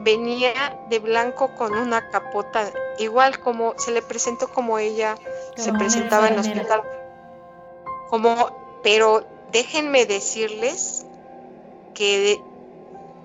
venía 0.00 0.78
de 0.88 0.98
blanco 0.98 1.54
con 1.54 1.74
una 1.74 2.08
capota, 2.10 2.70
igual 2.98 3.38
como 3.40 3.74
se 3.78 3.90
le 3.92 4.02
presentó 4.02 4.48
como 4.48 4.78
ella 4.78 5.16
se 5.56 5.72
presentaba 5.72 6.28
en 6.28 6.34
el 6.34 6.40
hospital. 6.40 6.82
Como, 8.10 8.80
pero 8.82 9.26
déjenme 9.52 10.06
decirles 10.06 11.06
que 11.94 12.40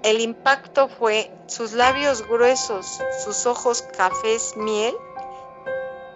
el 0.03 0.21
impacto 0.21 0.87
fue 0.87 1.31
sus 1.47 1.73
labios 1.73 2.27
gruesos, 2.27 3.01
sus 3.23 3.45
ojos 3.45 3.81
cafés 3.81 4.55
miel 4.55 4.95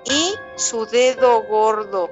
y 0.05 0.33
su 0.55 0.85
dedo 0.85 1.43
gordo. 1.43 2.09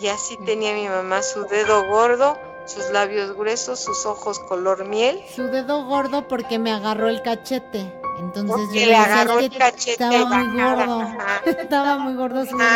Y 0.00 0.08
así 0.08 0.36
tenía 0.44 0.74
mi 0.74 0.88
mamá 0.88 1.22
su 1.22 1.44
dedo 1.46 1.86
gordo, 1.86 2.36
sus 2.66 2.90
labios 2.90 3.36
gruesos, 3.36 3.80
sus 3.80 4.06
ojos 4.06 4.38
color 4.40 4.86
miel. 4.86 5.22
Su 5.34 5.44
dedo 5.44 5.84
gordo 5.84 6.28
porque 6.28 6.58
me 6.58 6.72
agarró 6.72 7.08
el 7.08 7.22
cachete. 7.22 7.92
Entonces 8.18 8.68
yo 8.72 8.86
le 8.86 8.96
agarró 8.96 9.38
el 9.38 9.56
cachete. 9.56 9.92
Estaba 9.92 10.24
muy 10.26 10.60
gordo. 10.60 11.08
estaba 11.46 11.98
muy 11.98 12.14
gordo 12.14 12.44
su 12.46 12.56
dedo. 12.56 12.70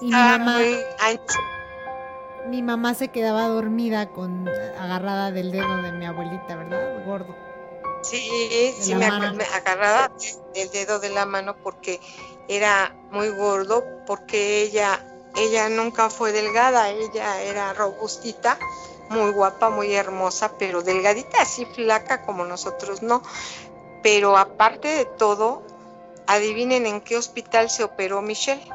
Y 0.00 0.06
mi 0.06 0.10
mamá, 0.12 0.58
mi 2.48 2.62
mamá 2.62 2.94
se 2.94 3.08
quedaba 3.08 3.48
dormida 3.48 4.10
con 4.10 4.48
agarrada 4.78 5.30
del 5.30 5.50
dedo 5.50 5.82
de 5.82 5.92
mi 5.92 6.06
abuelita, 6.06 6.56
¿verdad? 6.56 7.04
Gordo. 7.06 7.34
Sí, 8.02 8.72
sí, 8.78 8.94
me, 8.94 9.06
agarraba 9.06 10.12
el 10.54 10.70
dedo 10.70 11.00
de 11.00 11.08
la 11.08 11.26
mano 11.26 11.56
porque 11.62 12.00
era 12.46 12.94
muy 13.10 13.30
gordo, 13.30 13.82
porque 14.06 14.62
ella 14.62 15.00
ella 15.36 15.68
nunca 15.68 16.08
fue 16.08 16.32
delgada, 16.32 16.90
ella 16.90 17.42
era 17.42 17.72
robustita, 17.74 18.58
muy 19.08 19.32
guapa, 19.32 19.70
muy 19.70 19.94
hermosa, 19.94 20.52
pero 20.58 20.82
delgadita, 20.82 21.42
así 21.42 21.64
flaca 21.64 22.22
como 22.22 22.44
nosotros 22.44 23.02
no. 23.02 23.22
Pero 24.02 24.36
aparte 24.36 24.88
de 24.88 25.04
todo, 25.04 25.62
adivinen 26.26 26.86
en 26.86 27.00
qué 27.00 27.16
hospital 27.16 27.70
se 27.70 27.84
operó 27.84 28.22
Michelle. 28.22 28.66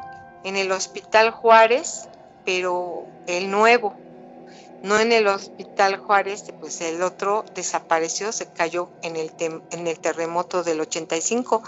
En 0.44 0.58
el 0.58 0.72
Hospital 0.72 1.32
Juárez, 1.32 2.08
pero 2.46 3.06
el 3.28 3.52
nuevo. 3.52 3.96
No 4.82 4.98
en 5.00 5.12
el 5.12 5.28
Hospital 5.28 5.98
Juárez, 5.98 6.46
pues 6.60 6.82
el 6.82 7.04
otro 7.04 7.46
desapareció, 7.54 8.32
se 8.32 8.48
cayó 8.48 8.90
en 9.04 9.16
el, 9.16 9.32
en 9.40 9.88
el 9.88 10.00
terremoto 10.00 10.64
del 10.64 10.82
85, 10.82 11.62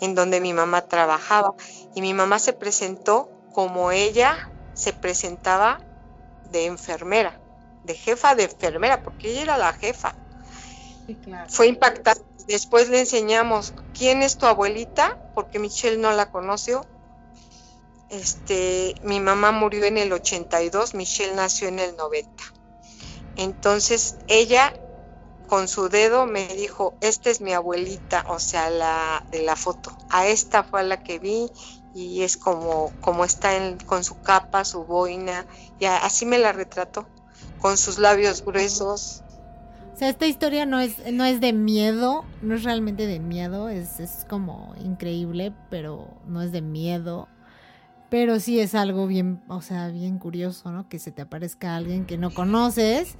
en 0.00 0.16
donde 0.16 0.40
mi 0.40 0.52
mamá 0.52 0.82
trabajaba. 0.82 1.54
Y 1.94 2.00
mi 2.00 2.12
mamá 2.12 2.40
se 2.40 2.52
presentó 2.52 3.30
como 3.52 3.92
ella 3.92 4.50
se 4.74 4.92
presentaba 4.92 5.80
de 6.50 6.66
enfermera, 6.66 7.40
de 7.86 7.94
jefa 7.94 8.34
de 8.34 8.44
enfermera, 8.44 9.02
porque 9.02 9.30
ella 9.30 9.42
era 9.42 9.58
la 9.58 9.72
jefa. 9.72 10.14
Fue 11.48 11.68
impactante. 11.68 12.24
Después 12.46 12.88
le 12.88 13.00
enseñamos 13.00 13.74
quién 13.96 14.22
es 14.22 14.38
tu 14.38 14.46
abuelita, 14.46 15.18
porque 15.34 15.58
Michelle 15.58 15.98
no 15.98 16.12
la 16.12 16.30
conoció. 16.30 16.84
Este, 18.08 18.94
mi 19.02 19.18
mamá 19.18 19.50
murió 19.50 19.84
en 19.84 19.98
el 19.98 20.12
82, 20.12 20.94
Michelle 20.94 21.34
nació 21.34 21.68
en 21.68 21.80
el 21.80 21.96
90. 21.96 22.30
Entonces 23.36 24.16
ella 24.28 24.72
con 25.48 25.68
su 25.68 25.88
dedo 25.88 26.26
me 26.26 26.46
dijo, 26.48 26.94
esta 27.00 27.30
es 27.30 27.40
mi 27.40 27.52
abuelita, 27.52 28.24
o 28.28 28.38
sea, 28.38 28.70
la 28.70 29.24
de 29.30 29.42
la 29.42 29.56
foto. 29.56 29.96
A 30.10 30.26
esta 30.26 30.62
fue 30.64 30.80
a 30.80 30.84
la 30.84 31.02
que 31.02 31.18
vi 31.18 31.50
y 31.94 32.22
es 32.22 32.36
como, 32.36 32.92
como 33.00 33.24
está 33.24 33.50
con 33.86 34.04
su 34.04 34.20
capa, 34.20 34.64
su 34.64 34.84
boina, 34.84 35.46
y 35.78 35.86
así 35.86 36.26
me 36.26 36.38
la 36.38 36.52
retrató, 36.52 37.06
con 37.66 37.76
sus 37.76 37.98
labios 37.98 38.44
gruesos. 38.44 39.24
O 39.92 39.98
sea, 39.98 40.08
esta 40.08 40.28
historia 40.28 40.66
no 40.66 40.78
es, 40.78 40.98
no 41.12 41.24
es 41.24 41.40
de 41.40 41.52
miedo, 41.52 42.24
no 42.40 42.54
es 42.54 42.62
realmente 42.62 43.08
de 43.08 43.18
miedo, 43.18 43.68
es, 43.68 43.98
es 43.98 44.24
como 44.28 44.72
increíble, 44.84 45.52
pero 45.68 46.20
no 46.28 46.42
es 46.42 46.52
de 46.52 46.62
miedo. 46.62 47.26
Pero 48.08 48.38
sí 48.38 48.60
es 48.60 48.76
algo 48.76 49.08
bien, 49.08 49.42
o 49.48 49.62
sea, 49.62 49.88
bien 49.88 50.20
curioso, 50.20 50.70
¿no? 50.70 50.88
Que 50.88 51.00
se 51.00 51.10
te 51.10 51.22
aparezca 51.22 51.74
alguien 51.74 52.06
que 52.06 52.18
no 52.18 52.32
conoces 52.32 53.16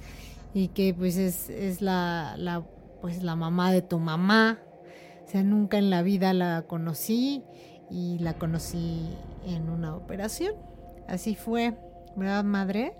y 0.53 0.69
que 0.69 0.93
pues 0.93 1.17
es, 1.17 1.49
es 1.49 1.81
la, 1.81 2.35
la, 2.37 2.63
pues 3.01 3.23
la 3.23 3.35
mamá 3.35 3.73
de 3.73 3.81
tu 3.81 3.99
mamá. 3.99 4.59
O 5.25 5.29
sea, 5.29 5.43
nunca 5.43 5.77
en 5.77 5.89
la 5.89 6.03
vida 6.03 6.31
la 6.31 6.61
conocí 6.67 7.43
y 7.91 8.17
la 8.19 8.35
conocí 8.35 9.09
en 9.45 9.69
una 9.69 9.93
operación. 9.93 10.53
Así 11.09 11.35
fue, 11.35 11.77
¿verdad, 12.15 12.45
madre? 12.45 12.95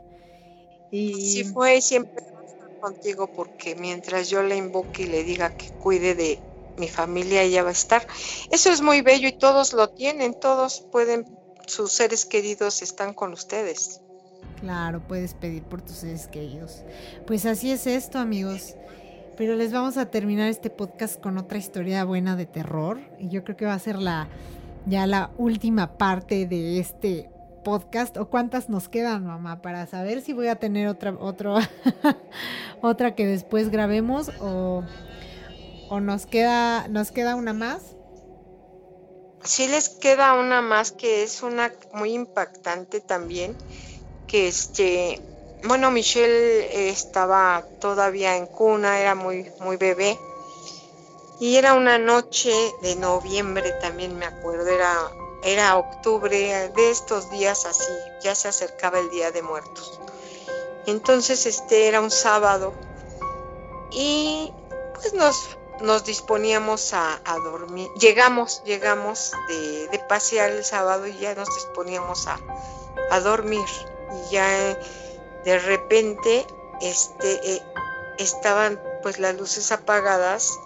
Y 0.91 1.13
sí 1.13 1.43
fue, 1.43 1.81
siempre 1.81 2.23
contigo 2.79 3.27
porque 3.27 3.75
mientras 3.75 4.29
yo 4.29 4.43
le 4.43 4.55
invoque 4.55 5.03
y 5.03 5.07
le 5.07 5.23
diga 5.23 5.55
que 5.55 5.69
cuide 5.71 6.15
de 6.15 6.39
mi 6.77 6.87
familia, 6.87 7.41
ella 7.41 7.63
va 7.63 7.69
a 7.69 7.73
estar. 7.73 8.07
Eso 8.51 8.71
es 8.71 8.81
muy 8.81 9.01
bello 9.01 9.27
y 9.27 9.33
todos 9.33 9.73
lo 9.73 9.89
tienen, 9.89 10.33
todos 10.39 10.85
pueden, 10.91 11.25
sus 11.65 11.91
seres 11.91 12.25
queridos 12.25 12.81
están 12.81 13.13
con 13.13 13.33
ustedes. 13.33 14.01
Claro, 14.61 15.05
puedes 15.07 15.33
pedir 15.33 15.63
por 15.63 15.81
tus 15.81 15.97
seres 15.97 16.27
queridos. 16.27 16.83
Pues 17.25 17.45
así 17.45 17.71
es 17.71 17.87
esto, 17.87 18.19
amigos. 18.19 18.75
Pero 19.35 19.55
les 19.55 19.71
vamos 19.71 19.97
a 19.97 20.09
terminar 20.09 20.49
este 20.49 20.71
podcast 20.71 21.21
con 21.21 21.37
otra 21.37 21.59
historia 21.59 22.03
buena 22.05 22.35
de 22.35 22.47
terror. 22.47 22.99
Y 23.19 23.29
yo 23.29 23.43
creo 23.43 23.55
que 23.55 23.65
va 23.65 23.75
a 23.75 23.79
ser 23.79 23.99
la, 23.99 24.29
ya 24.87 25.05
la 25.05 25.31
última 25.37 25.97
parte 25.97 26.47
de 26.47 26.79
este 26.79 27.29
podcast 27.67 28.15
o 28.15 28.29
cuántas 28.29 28.69
nos 28.69 28.87
quedan, 28.87 29.25
mamá, 29.25 29.61
para 29.61 29.85
saber 29.87 30.21
si 30.21 30.31
voy 30.31 30.47
a 30.47 30.55
tener 30.55 30.87
otra 30.87 31.13
otro 31.19 31.57
otra 32.81 33.13
que 33.13 33.25
después 33.25 33.69
grabemos 33.71 34.31
o, 34.39 34.85
o 35.89 35.99
nos 35.99 36.25
queda 36.25 36.87
nos 36.87 37.11
queda 37.11 37.35
una 37.35 37.51
más. 37.51 37.81
Sí 39.43 39.67
les 39.67 39.89
queda 39.89 40.35
una 40.35 40.61
más 40.61 40.93
que 40.93 41.23
es 41.23 41.43
una 41.43 41.73
muy 41.91 42.13
impactante 42.13 43.01
también, 43.01 43.53
que 44.27 44.47
este 44.47 45.19
bueno, 45.65 45.91
Michelle 45.91 46.89
estaba 46.89 47.65
todavía 47.81 48.37
en 48.37 48.45
cuna, 48.45 49.01
era 49.01 49.13
muy 49.13 49.51
muy 49.59 49.75
bebé 49.75 50.17
y 51.41 51.57
era 51.57 51.73
una 51.73 51.97
noche 51.97 52.53
de 52.81 52.95
noviembre, 52.95 53.73
también 53.81 54.17
me 54.17 54.25
acuerdo, 54.25 54.69
era, 54.69 55.11
era 55.47 55.77
octubre, 55.77 56.69
de 56.75 56.91
estos 56.91 57.29
días 57.29 57.65
así, 57.65 57.93
ya 58.21 58.35
se 58.35 58.49
acercaba 58.49 58.99
el 58.99 59.09
Día 59.09 59.31
de 59.31 59.41
Muertos. 59.41 59.99
Entonces 60.85 61.45
este 61.45 61.87
era 61.87 62.01
un 62.01 62.11
sábado 62.11 62.73
y 63.91 64.53
pues 64.93 65.13
nos, 65.13 65.57
nos 65.79 66.03
disponíamos 66.03 66.93
a, 66.93 67.21
dormir. 67.43 67.89
Llegamos, 67.97 68.61
llegamos 68.65 69.31
de, 69.47 69.87
de, 69.87 69.99
pasear 69.99 70.51
el 70.51 70.65
sábado 70.65 71.07
y 71.07 71.17
ya 71.17 71.33
nos 71.33 71.47
disponíamos 71.55 72.27
a, 72.27 72.39
a 73.09 73.19
dormir. 73.21 73.65
Y 74.11 74.33
ya 74.33 74.77
de 75.45 75.59
repente 75.59 76.45
este, 76.81 77.53
eh, 77.53 77.63
estaban 78.17 78.81
pues 79.01 79.17
las 79.17 79.35
luces 79.37 79.71
apagadas 79.71 80.59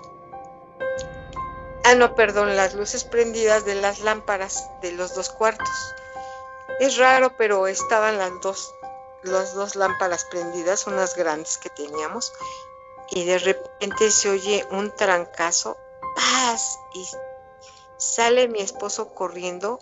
Ah, 1.92 1.96
no, 1.96 2.16
perdón, 2.16 2.56
las 2.56 2.74
luces 2.74 3.04
prendidas 3.04 3.66
de 3.66 3.76
las 3.76 4.00
lámparas 4.00 4.70
de 4.82 4.94
los 4.94 5.14
dos 5.14 5.30
cuartos. 5.30 5.68
Es 6.80 6.96
raro, 6.96 7.36
pero 7.38 7.68
estaban 7.68 8.18
las 8.18 8.32
dos, 8.40 8.74
las 9.24 9.54
dos 9.54 9.76
lámparas 9.76 10.24
prendidas, 10.32 10.88
unas 10.88 11.18
grandes 11.18 11.58
que 11.58 11.70
teníamos, 11.70 12.32
y 13.10 13.26
de 13.26 13.40
repente 13.40 14.10
se 14.10 14.30
oye 14.30 14.66
un 14.72 14.96
trancazo, 14.96 15.76
¡paz! 16.16 16.80
Y 16.94 17.06
sale 17.98 18.48
mi 18.48 18.62
esposo 18.62 19.14
corriendo. 19.14 19.82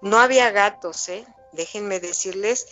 No 0.00 0.18
había 0.18 0.50
gatos, 0.50 1.08
¿eh? 1.08 1.24
Déjenme 1.52 2.00
decirles 2.00 2.66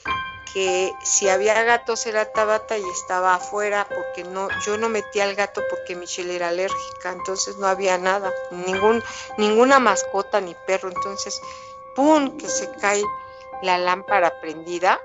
que 0.54 0.94
si 1.02 1.28
había 1.28 1.60
gatos 1.64 2.06
era 2.06 2.30
Tabata 2.32 2.78
y 2.78 2.88
estaba 2.90 3.34
afuera 3.34 3.88
porque 3.92 4.22
no 4.22 4.48
yo 4.64 4.78
no 4.78 4.88
metía 4.88 5.24
al 5.24 5.34
gato 5.34 5.60
porque 5.68 5.96
Michelle 5.96 6.36
era 6.36 6.48
alérgica, 6.48 7.10
entonces 7.10 7.56
no 7.56 7.66
había 7.66 7.98
nada, 7.98 8.32
ningún 8.52 9.02
ninguna 9.36 9.80
mascota 9.80 10.40
ni 10.40 10.54
perro, 10.64 10.90
entonces 10.90 11.40
pum 11.96 12.38
que 12.38 12.48
se 12.48 12.70
cae 12.70 13.02
la 13.62 13.78
lámpara 13.78 14.40
prendida 14.40 15.00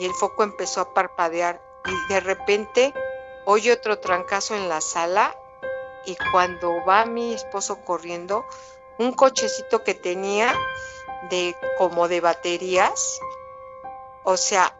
y 0.00 0.04
el 0.04 0.12
foco 0.12 0.42
empezó 0.42 0.80
a 0.80 0.92
parpadear 0.92 1.62
y 1.86 2.12
de 2.12 2.18
repente 2.18 2.92
oye 3.44 3.72
otro 3.72 4.00
trancazo 4.00 4.56
en 4.56 4.68
la 4.68 4.80
sala 4.80 5.36
y 6.06 6.16
cuando 6.32 6.84
va 6.84 7.04
mi 7.04 7.34
esposo 7.34 7.84
corriendo, 7.84 8.44
un 8.98 9.12
cochecito 9.12 9.84
que 9.84 9.94
tenía 9.94 10.52
de 11.30 11.54
como 11.78 12.08
de 12.08 12.20
baterías 12.20 13.20
o 14.30 14.36
sea, 14.36 14.77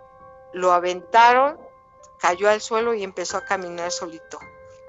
lo 0.53 0.73
aventaron, 0.73 1.59
cayó 2.19 2.49
al 2.49 2.61
suelo 2.61 2.95
y 2.95 3.05
empezó 3.05 3.37
a 3.37 3.45
caminar 3.45 3.91
solito. 3.91 4.39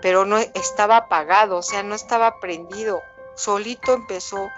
Pero 0.02 0.26
no 0.26 0.38
estaba 0.38 0.98
apagado, 0.98 1.58
o 1.58 1.62
sea, 1.62 1.84
no 1.84 1.96
estaba 1.96 2.40
prendido. 2.40 3.02
Solito 3.36 3.94
empezó 3.94 4.50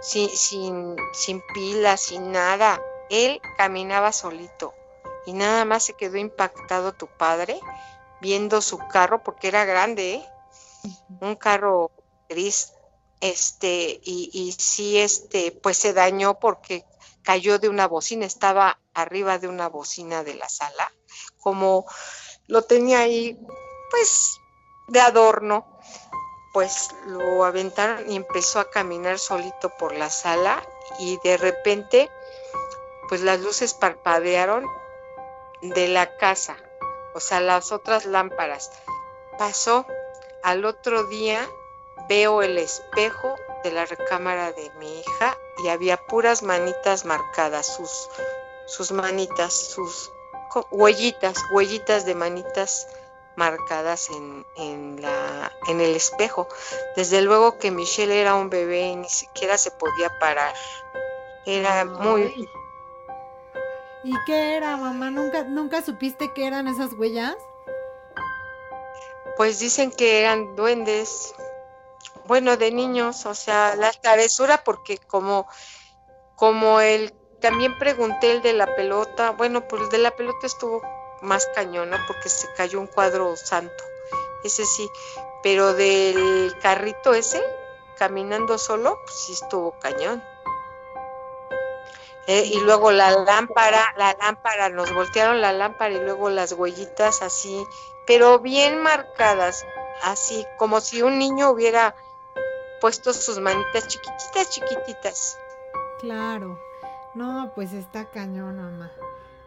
sin, 0.00 0.28
sin, 0.28 0.96
sin 1.12 1.42
pilas, 1.54 2.00
sin 2.00 2.32
nada. 2.32 2.80
Él 3.10 3.40
caminaba 3.56 4.12
solito. 4.12 4.74
Y 5.26 5.32
nada 5.32 5.64
más 5.64 5.84
se 5.84 5.94
quedó 5.94 6.16
impactado 6.16 6.92
tu 6.92 7.08
padre 7.08 7.60
viendo 8.20 8.62
su 8.62 8.78
carro, 8.78 9.22
porque 9.22 9.48
era 9.48 9.64
grande, 9.64 10.14
¿eh? 10.14 10.26
un 11.20 11.34
carro 11.34 11.90
gris, 12.28 12.72
este, 13.20 14.00
y, 14.02 14.30
y 14.32 14.52
sí, 14.52 14.98
este, 14.98 15.52
pues 15.52 15.76
se 15.76 15.92
dañó 15.92 16.38
porque 16.38 16.84
cayó 17.26 17.58
de 17.58 17.68
una 17.68 17.88
bocina, 17.88 18.24
estaba 18.24 18.78
arriba 18.94 19.38
de 19.38 19.48
una 19.48 19.68
bocina 19.68 20.22
de 20.22 20.34
la 20.34 20.48
sala, 20.48 20.92
como 21.40 21.84
lo 22.46 22.62
tenía 22.62 23.00
ahí, 23.00 23.36
pues, 23.90 24.38
de 24.86 25.00
adorno, 25.00 25.66
pues 26.52 26.90
lo 27.06 27.44
aventaron 27.44 28.08
y 28.10 28.14
empezó 28.14 28.60
a 28.60 28.70
caminar 28.70 29.18
solito 29.18 29.70
por 29.76 29.92
la 29.92 30.08
sala 30.08 30.62
y 31.00 31.18
de 31.24 31.36
repente, 31.36 32.08
pues 33.08 33.22
las 33.22 33.40
luces 33.40 33.74
parpadearon 33.74 34.64
de 35.62 35.88
la 35.88 36.16
casa, 36.18 36.56
o 37.12 37.18
sea, 37.18 37.40
las 37.40 37.72
otras 37.72 38.06
lámparas. 38.06 38.70
Pasó, 39.36 39.84
al 40.44 40.64
otro 40.64 41.02
día 41.08 41.44
veo 42.08 42.40
el 42.42 42.56
espejo 42.56 43.34
de 43.64 43.72
la 43.72 43.84
recámara 43.84 44.52
de 44.52 44.70
mi 44.78 45.00
hija 45.00 45.36
y 45.66 45.68
había 45.68 45.96
puras 45.96 46.44
manitas 46.44 47.04
marcadas, 47.04 47.66
sus, 47.66 48.08
sus 48.66 48.92
manitas, 48.92 49.52
sus 49.52 50.12
huellitas, 50.70 51.36
huellitas 51.50 52.06
de 52.06 52.14
manitas 52.14 52.86
marcadas 53.34 54.08
en, 54.10 54.46
en, 54.56 55.02
la, 55.02 55.50
en 55.66 55.80
el 55.80 55.96
espejo. 55.96 56.46
Desde 56.94 57.20
luego 57.20 57.58
que 57.58 57.72
Michelle 57.72 58.20
era 58.20 58.36
un 58.36 58.48
bebé 58.48 58.82
y 58.82 58.96
ni 58.96 59.08
siquiera 59.08 59.58
se 59.58 59.72
podía 59.72 60.08
parar. 60.20 60.54
Era 61.44 61.84
muy... 61.84 62.48
¿Y 64.04 64.14
qué 64.24 64.56
era, 64.56 64.76
mamá? 64.76 65.10
¿Nunca, 65.10 65.42
¿Nunca 65.42 65.82
supiste 65.82 66.32
qué 66.32 66.46
eran 66.46 66.68
esas 66.68 66.92
huellas? 66.92 67.34
Pues 69.36 69.58
dicen 69.58 69.90
que 69.90 70.20
eran 70.20 70.54
duendes. 70.54 71.34
Bueno, 72.26 72.56
de 72.56 72.72
niños, 72.72 73.24
o 73.26 73.34
sea, 73.34 73.76
la 73.76 73.92
travesura, 73.92 74.62
porque 74.64 74.98
como, 74.98 75.46
como 76.34 76.80
el, 76.80 77.12
también 77.40 77.78
pregunté 77.78 78.32
el 78.32 78.42
de 78.42 78.52
la 78.52 78.74
pelota, 78.74 79.30
bueno, 79.30 79.66
pues 79.68 79.82
el 79.82 79.88
de 79.90 79.98
la 79.98 80.10
pelota 80.10 80.46
estuvo 80.46 80.82
más 81.22 81.46
cañona 81.54 82.04
porque 82.06 82.28
se 82.28 82.48
cayó 82.56 82.80
un 82.80 82.88
cuadro 82.88 83.36
santo, 83.36 83.84
ese 84.42 84.64
sí, 84.64 84.88
pero 85.42 85.72
del 85.74 86.52
carrito 86.60 87.14
ese, 87.14 87.42
caminando 87.96 88.58
solo, 88.58 88.98
pues 89.04 89.16
sí 89.26 89.32
estuvo 89.32 89.78
cañón. 89.78 90.22
Eh, 92.26 92.44
y 92.44 92.58
luego 92.58 92.90
la 92.90 93.12
lámpara, 93.12 93.94
la 93.96 94.16
lámpara, 94.18 94.68
nos 94.68 94.92
voltearon 94.92 95.40
la 95.40 95.52
lámpara 95.52 95.94
y 95.94 96.00
luego 96.00 96.28
las 96.28 96.52
huellitas 96.52 97.22
así, 97.22 97.64
pero 98.04 98.40
bien 98.40 98.82
marcadas, 98.82 99.64
así 100.02 100.44
como 100.56 100.80
si 100.80 101.02
un 101.02 101.20
niño 101.20 101.50
hubiera 101.50 101.94
puesto 102.80 103.12
sus 103.12 103.38
manitas 103.38 103.88
chiquititas, 103.88 104.50
chiquititas. 104.50 105.38
Claro, 106.00 106.58
no, 107.14 107.52
pues 107.54 107.72
está 107.72 108.06
cañón, 108.06 108.56
mamá. 108.56 108.90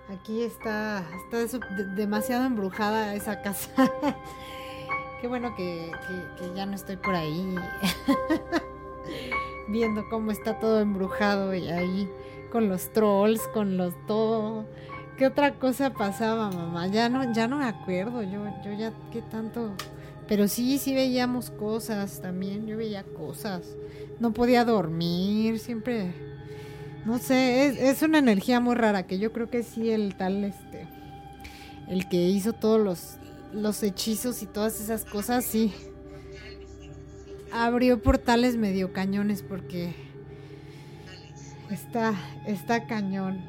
Aquí 0.10 0.44
está, 0.44 1.06
está 1.24 1.60
demasiado 1.96 2.46
embrujada 2.46 3.14
esa 3.14 3.42
casa. 3.42 3.70
Qué 5.22 5.28
bueno 5.28 5.54
que, 5.56 5.92
que 6.38 6.54
ya 6.56 6.66
no 6.66 6.76
estoy 6.76 6.98
por 6.98 7.14
ahí 7.14 7.56
viendo 9.68 10.08
cómo 10.10 10.32
está 10.32 10.60
todo 10.60 10.80
embrujado 10.80 11.54
y 11.54 11.70
ahí 11.70 12.10
con 12.52 12.70
los 12.70 12.92
trolls, 12.92 13.42
con 13.50 13.78
los 13.78 13.94
todo. 14.08 14.66
¿Qué 15.18 15.28
otra 15.28 15.56
cosa 15.56 15.92
pasaba, 15.92 16.50
mamá? 16.50 16.88
Ya 16.88 17.10
no, 17.10 17.34
ya 17.34 17.48
no 17.48 17.58
me 17.58 17.66
acuerdo. 17.66 18.24
Yo, 18.24 18.46
yo 18.64 18.74
ya 18.74 18.94
qué 19.12 19.22
tanto. 19.22 19.74
Pero 20.30 20.48
sí, 20.48 20.78
sí 20.78 20.94
veíamos 20.94 21.50
cosas 21.50 22.22
también. 22.22 22.66
Yo 22.68 22.78
veía 22.78 23.04
cosas. 23.04 23.64
No 24.20 24.32
podía 24.32 24.64
dormir, 24.64 25.60
siempre. 25.60 26.14
No 27.06 27.18
sé, 27.18 27.66
es, 27.66 27.78
es 27.78 28.02
una 28.02 28.20
energía 28.20 28.62
muy 28.62 28.76
rara 28.76 29.06
que 29.06 29.20
yo 29.20 29.34
creo 29.34 29.50
que 29.50 29.64
sí 29.64 29.90
el 29.90 30.16
tal 30.16 30.46
este. 30.46 30.88
El 31.90 32.08
que 32.08 32.30
hizo 32.30 32.54
todos 32.54 32.80
los, 32.80 33.18
los 33.52 33.84
hechizos 33.84 34.42
y 34.44 34.46
todas 34.46 34.80
esas 34.80 35.04
cosas, 35.04 35.44
sí. 35.44 35.74
Abrió 37.52 38.02
portales 38.02 38.56
medio 38.56 38.94
cañones 38.94 39.42
porque 39.42 39.96
Está, 41.70 42.16
está 42.48 42.88
cañón. 42.88 43.44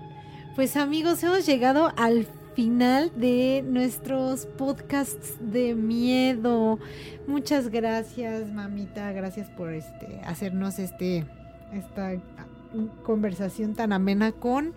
Pues 0.54 0.76
amigos, 0.76 1.22
hemos 1.22 1.46
llegado 1.46 1.92
al 1.96 2.26
final 2.54 3.12
de 3.16 3.64
nuestros 3.66 4.46
podcasts 4.46 5.36
de 5.40 5.74
miedo. 5.74 6.78
Muchas 7.26 7.68
gracias, 7.68 8.52
mamita. 8.52 9.12
Gracias 9.12 9.48
por 9.50 9.72
este 9.72 10.20
hacernos 10.24 10.78
este 10.78 11.26
esta 11.72 12.12
conversación 13.04 13.74
tan 13.74 13.92
amena 13.92 14.32
con 14.32 14.74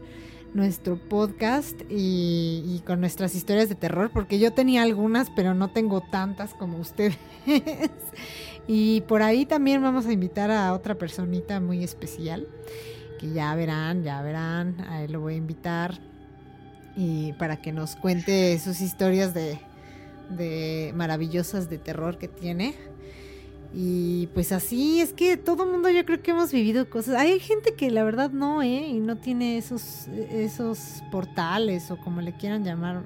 nuestro 0.54 0.98
podcast 0.98 1.82
y, 1.90 2.64
y, 2.64 2.84
con 2.86 3.00
nuestras 3.00 3.34
historias 3.34 3.70
de 3.70 3.76
terror, 3.76 4.12
porque 4.14 4.38
yo 4.38 4.54
tenía 4.54 4.84
algunas, 4.84 5.32
pero 5.32 5.56
no 5.56 5.72
tengo 5.72 6.02
tantas 6.12 6.54
como 6.54 6.78
ustedes. 6.78 7.18
y 8.68 9.02
por 9.02 9.24
ahí 9.24 9.48
también 9.48 9.82
vamos 9.82 10.06
a 10.06 10.14
invitar 10.14 10.52
a 10.52 10.74
otra 10.74 10.96
personita 10.96 11.60
muy 11.60 11.84
especial 11.84 12.48
ya 13.32 13.56
verán, 13.56 14.04
ya 14.04 14.22
verán, 14.22 14.82
a 14.90 15.04
él 15.04 15.14
lo 15.14 15.22
voy 15.22 15.36
a 15.36 15.38
invitar 15.38 16.00
y 16.96 17.34
para 17.34 17.58
que 17.58 17.72
nos 17.72 17.96
cuente 17.96 18.60
sus 18.60 18.82
historias 18.82 19.34
de, 19.34 19.60
de 20.30 20.92
maravillosas 20.96 21.70
de 21.70 21.78
terror 21.78 22.18
que 22.18 22.28
tiene. 22.28 22.76
Y 23.76 24.28
pues 24.28 24.52
así, 24.52 25.02
es 25.02 25.14
que 25.14 25.36
todo 25.36 25.64
el 25.64 25.72
mundo 25.72 25.90
yo 25.90 26.06
creo 26.06 26.22
que 26.22 26.32
hemos 26.32 26.52
vivido 26.52 26.88
cosas. 26.90 27.16
Hay 27.16 27.40
gente 27.40 27.74
que 27.74 27.90
la 27.90 28.04
verdad 28.04 28.30
no, 28.30 28.62
¿eh? 28.62 28.88
Y 28.88 29.00
no 29.00 29.18
tiene 29.18 29.58
esos, 29.58 30.08
esos 30.30 31.02
portales 31.12 31.90
o 31.90 31.98
como 31.98 32.22
le 32.22 32.34
quieran 32.34 32.64
llamar. 32.64 33.02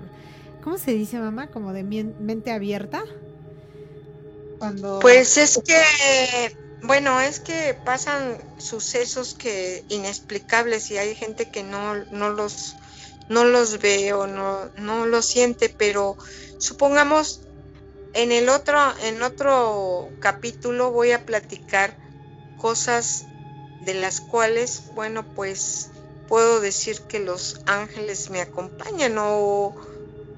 ¿Cómo 0.62 0.78
se 0.78 0.92
dice, 0.92 1.20
mamá? 1.20 1.48
¿Como 1.48 1.72
de 1.72 1.84
mente 1.84 2.52
abierta? 2.52 3.04
Cuando... 4.60 5.00
Pues 5.00 5.38
es 5.38 5.62
que 5.66 6.58
bueno, 6.84 7.20
es 7.20 7.40
que 7.40 7.76
pasan 7.86 8.38
sucesos 8.58 9.34
que 9.34 9.84
inexplicables 9.90 10.92
y 10.92 10.98
hay 10.98 11.16
gente 11.16 11.50
que 11.50 11.64
no, 11.64 11.96
no 12.12 12.30
los 12.30 12.76
no 13.28 13.46
los 13.46 13.80
ve 13.80 14.14
o 14.14 14.28
no, 14.28 14.72
no 14.76 15.06
los 15.06 15.26
siente, 15.26 15.74
pero 15.78 16.18
supongamos 16.58 17.42
en 18.14 18.32
el 18.32 18.50
otro, 18.50 18.80
en 19.02 19.22
otro 19.22 20.16
capítulo 20.20 20.92
voy 20.92 21.12
a 21.12 21.26
platicar 21.26 21.98
cosas 22.56 23.30
de 23.80 23.94
las 23.94 24.22
cuales, 24.22 24.90
bueno, 24.94 25.28
pues 25.34 25.92
puedo 26.26 26.60
decir 26.60 27.06
que 27.08 27.20
los 27.20 27.56
ángeles 27.66 28.30
me 28.30 28.42
acompañan 28.42 29.18
o 29.20 29.76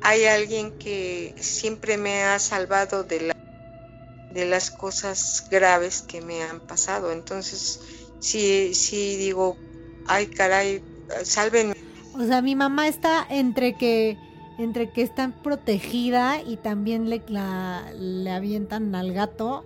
hay 0.02 0.26
alguien 0.26 0.72
que 0.78 1.34
siempre 1.38 1.98
me 1.98 2.24
ha 2.24 2.40
salvado 2.40 3.04
de 3.04 3.22
la 3.22 3.34
de 4.30 4.46
las 4.46 4.72
cosas 4.72 5.44
graves 5.50 6.04
que 6.04 6.22
me 6.22 6.44
han 6.44 6.62
pasado. 6.62 7.12
Entonces, 7.12 7.80
sí, 8.20 8.74
sí 8.76 9.18
digo, 9.18 9.58
ay 10.06 10.28
caray, 10.28 10.86
salven. 11.24 11.74
O 12.14 12.24
sea, 12.24 12.42
mi 12.42 12.56
mamá 12.56 12.88
está 12.88 13.26
entre 13.30 13.74
que 13.74 14.18
entre 14.58 14.90
que 14.90 15.02
está 15.02 15.32
protegida 15.42 16.42
y 16.42 16.58
también 16.58 17.10
le, 17.10 17.22
le 17.98 18.32
avientan 18.32 18.94
al 18.94 19.14
gato. 19.14 19.64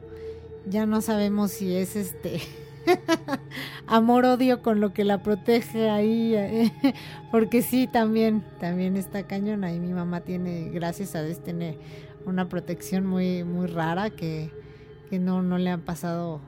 Ya 0.68 0.86
no 0.86 1.02
sabemos 1.02 1.52
si 1.52 1.76
es 1.76 1.96
este 1.96 2.40
amor 3.88 4.26
odio 4.26 4.62
con 4.62 4.80
lo 4.80 4.94
que 4.94 5.04
la 5.04 5.24
protege 5.24 5.90
ahí 5.90 6.72
porque 7.32 7.62
sí 7.62 7.88
también 7.88 8.44
también 8.60 8.96
está 8.96 9.24
cañona 9.24 9.74
y 9.74 9.80
mi 9.80 9.94
mamá 9.94 10.22
tiene 10.22 10.70
gracias 10.70 11.16
a 11.16 11.24
Dios 11.24 11.44
tiene 11.44 11.78
una 12.26 12.50
protección 12.50 13.06
muy, 13.06 13.44
muy 13.44 13.68
rara 13.68 14.10
que, 14.10 14.52
no, 15.12 15.44
no 15.44 15.60
le 15.60 15.70
han 15.70 15.82
pasado, 15.82 16.42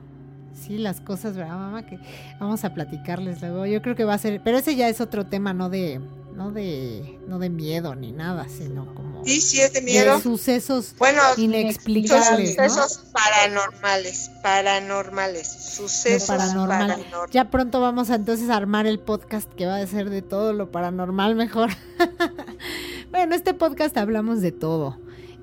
sí, 0.56 0.78
las 0.78 1.00
cosas, 1.00 1.36
¿verdad, 1.36 1.56
mamá? 1.56 1.86
Que 1.86 1.98
vamos 2.40 2.64
a 2.64 2.74
platicarles 2.74 3.40
luego. 3.40 3.66
Yo 3.66 3.82
creo 3.82 3.94
que 3.94 4.04
va 4.04 4.14
a 4.14 4.18
ser, 4.18 4.40
pero 4.42 4.58
ese 4.58 4.74
ya 4.74 4.88
es 4.88 5.00
otro 5.00 5.26
tema, 5.26 5.52
no 5.52 5.68
de, 5.68 6.00
no 6.34 6.50
de, 6.50 7.18
no 7.26 7.38
de 7.38 7.50
miedo 7.50 7.94
ni 7.94 8.12
nada, 8.12 8.46
sino 8.48 8.94
como 8.94 9.24
sí, 9.24 9.40
sí 9.40 9.60
es 9.60 9.72
de 9.72 9.80
miedo. 9.80 10.20
sucesos 10.20 10.94
bueno, 10.98 11.20
inexplicables, 11.36 12.50
sucesos 12.50 13.04
paranormales, 13.12 14.30
paranormales, 14.42 15.46
sucesos 15.46 16.28
paranormal. 16.28 17.04
Ya 17.30 17.50
pronto 17.50 17.80
vamos 17.80 18.10
a 18.10 18.16
entonces 18.16 18.50
armar 18.50 18.86
el 18.86 18.98
podcast 18.98 19.52
que 19.54 19.66
va 19.66 19.76
a 19.76 19.86
ser 19.86 20.10
de 20.10 20.22
todo 20.22 20.52
lo 20.52 20.70
paranormal 20.70 21.34
mejor. 21.34 21.70
bueno, 23.10 23.34
este 23.34 23.54
podcast 23.54 23.96
hablamos 23.96 24.42
de 24.42 24.52
todo 24.52 24.98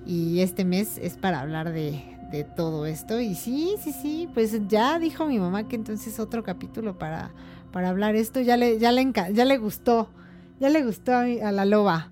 y 0.05 0.41
este 0.41 0.65
mes 0.65 0.97
es 1.01 1.17
para 1.17 1.39
hablar 1.39 1.73
de, 1.73 2.12
todo 2.41 2.87
esto. 2.87 3.19
Y 3.19 3.35
sí, 3.35 3.75
sí, 3.83 3.93
sí, 3.93 4.29
pues 4.33 4.53
ya 4.67 4.97
dijo 4.97 5.27
mi 5.27 5.37
mamá 5.37 5.67
que 5.67 5.75
entonces 5.75 6.19
otro 6.19 6.43
capítulo 6.43 6.97
para, 6.97 7.31
para 7.71 7.89
hablar 7.89 8.15
esto. 8.15 8.41
Ya 8.41 8.57
le, 8.57 8.79
ya 8.79 8.91
le, 8.91 9.11
ya 9.31 9.45
le 9.45 9.57
gustó, 9.59 10.09
ya 10.59 10.69
le 10.69 10.83
gustó 10.83 11.13
a, 11.13 11.25
la 11.27 11.65
loba. 11.65 12.11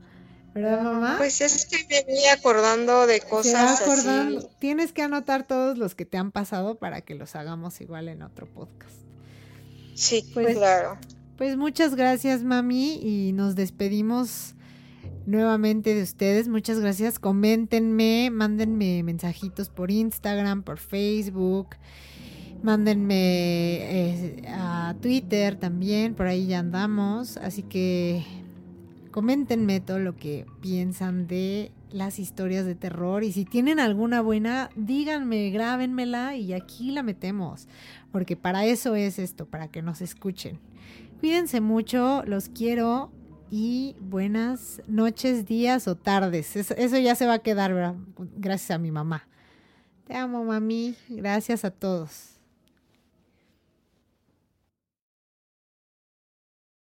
¿Verdad, 0.53 0.84
mamá? 0.84 1.15
Pues 1.17 1.41
es 1.41 1.65
que 1.65 1.77
me 1.89 2.13
voy 2.13 2.25
acordando 2.25 3.07
de 3.07 3.21
cosas 3.21 3.81
acordando. 3.81 4.47
Tienes 4.60 4.93
que 4.93 5.01
anotar 5.01 5.47
todos 5.47 5.79
los 5.79 5.95
que 5.95 6.05
te 6.05 6.17
han 6.19 6.31
pasado 6.31 6.75
para 6.75 7.01
que 7.01 7.15
los 7.15 7.36
hagamos 7.36 7.81
igual 7.81 8.07
en 8.07 8.21
otro 8.21 8.45
podcast. 8.45 8.93
Sí, 9.95 10.29
pues, 10.34 10.57
claro. 10.57 10.99
Pues 11.38 11.57
muchas 11.57 11.95
gracias, 11.95 12.43
mami, 12.43 12.99
y 13.01 13.31
nos 13.31 13.55
despedimos 13.55 14.53
nuevamente 15.26 15.94
de 15.94 16.04
ustedes. 16.04 16.48
Muchas 16.48 16.80
gracias. 16.80 17.20
Coméntenme, 17.20 18.30
mándenme 18.32 19.04
mensajitos 19.04 19.70
por 19.70 19.92
Instagram, 19.92 20.64
por 20.64 20.78
Facebook. 20.78 21.70
Mándenme 22.64 23.16
eh, 23.16 24.44
a 24.48 24.96
Twitter 25.02 25.56
también, 25.56 26.14
por 26.14 26.28
ahí 26.28 26.48
ya 26.48 26.60
andamos. 26.60 27.38
Así 27.38 27.64
que 27.64 28.24
coméntenme 29.12 29.80
todo 29.80 30.00
lo 30.00 30.16
que 30.16 30.46
piensan 30.62 31.28
de 31.28 31.72
las 31.92 32.20
historias 32.20 32.66
de 32.66 32.76
terror. 32.76 33.24
Y 33.24 33.32
si 33.32 33.46
tienen 33.46 33.80
alguna 33.80 34.22
buena, 34.22 34.70
díganme, 34.76 35.50
grábenmela 35.50 36.36
y 36.36 36.54
aquí 36.54 36.92
la 36.92 37.04
metemos. 37.04 37.68
Porque 38.12 38.36
para 38.36 38.66
eso 38.66 38.96
es 38.96 39.18
esto, 39.18 39.46
para 39.46 39.70
que 39.70 39.82
nos 39.82 40.02
escuchen. 40.02 40.60
Cuídense 41.20 41.62
mucho, 41.62 42.24
los 42.26 42.50
quiero 42.50 43.12
y 43.52 43.98
buenas 44.00 44.82
noches, 44.88 45.46
días 45.46 45.88
o 45.90 45.96
tardes. 45.96 46.56
Eso, 46.56 46.98
ya 46.98 47.16
se 47.16 47.28
va 47.28 47.34
a 47.34 47.40
quedar, 47.40 47.96
gracias 48.38 48.72
a 48.72 48.78
mi 48.78 48.92
mamá. 48.92 49.28
Te 50.08 50.16
amo, 50.16 50.44
mami. 50.46 50.96
Gracias 51.10 51.66
a 51.66 51.72
todos. 51.72 52.31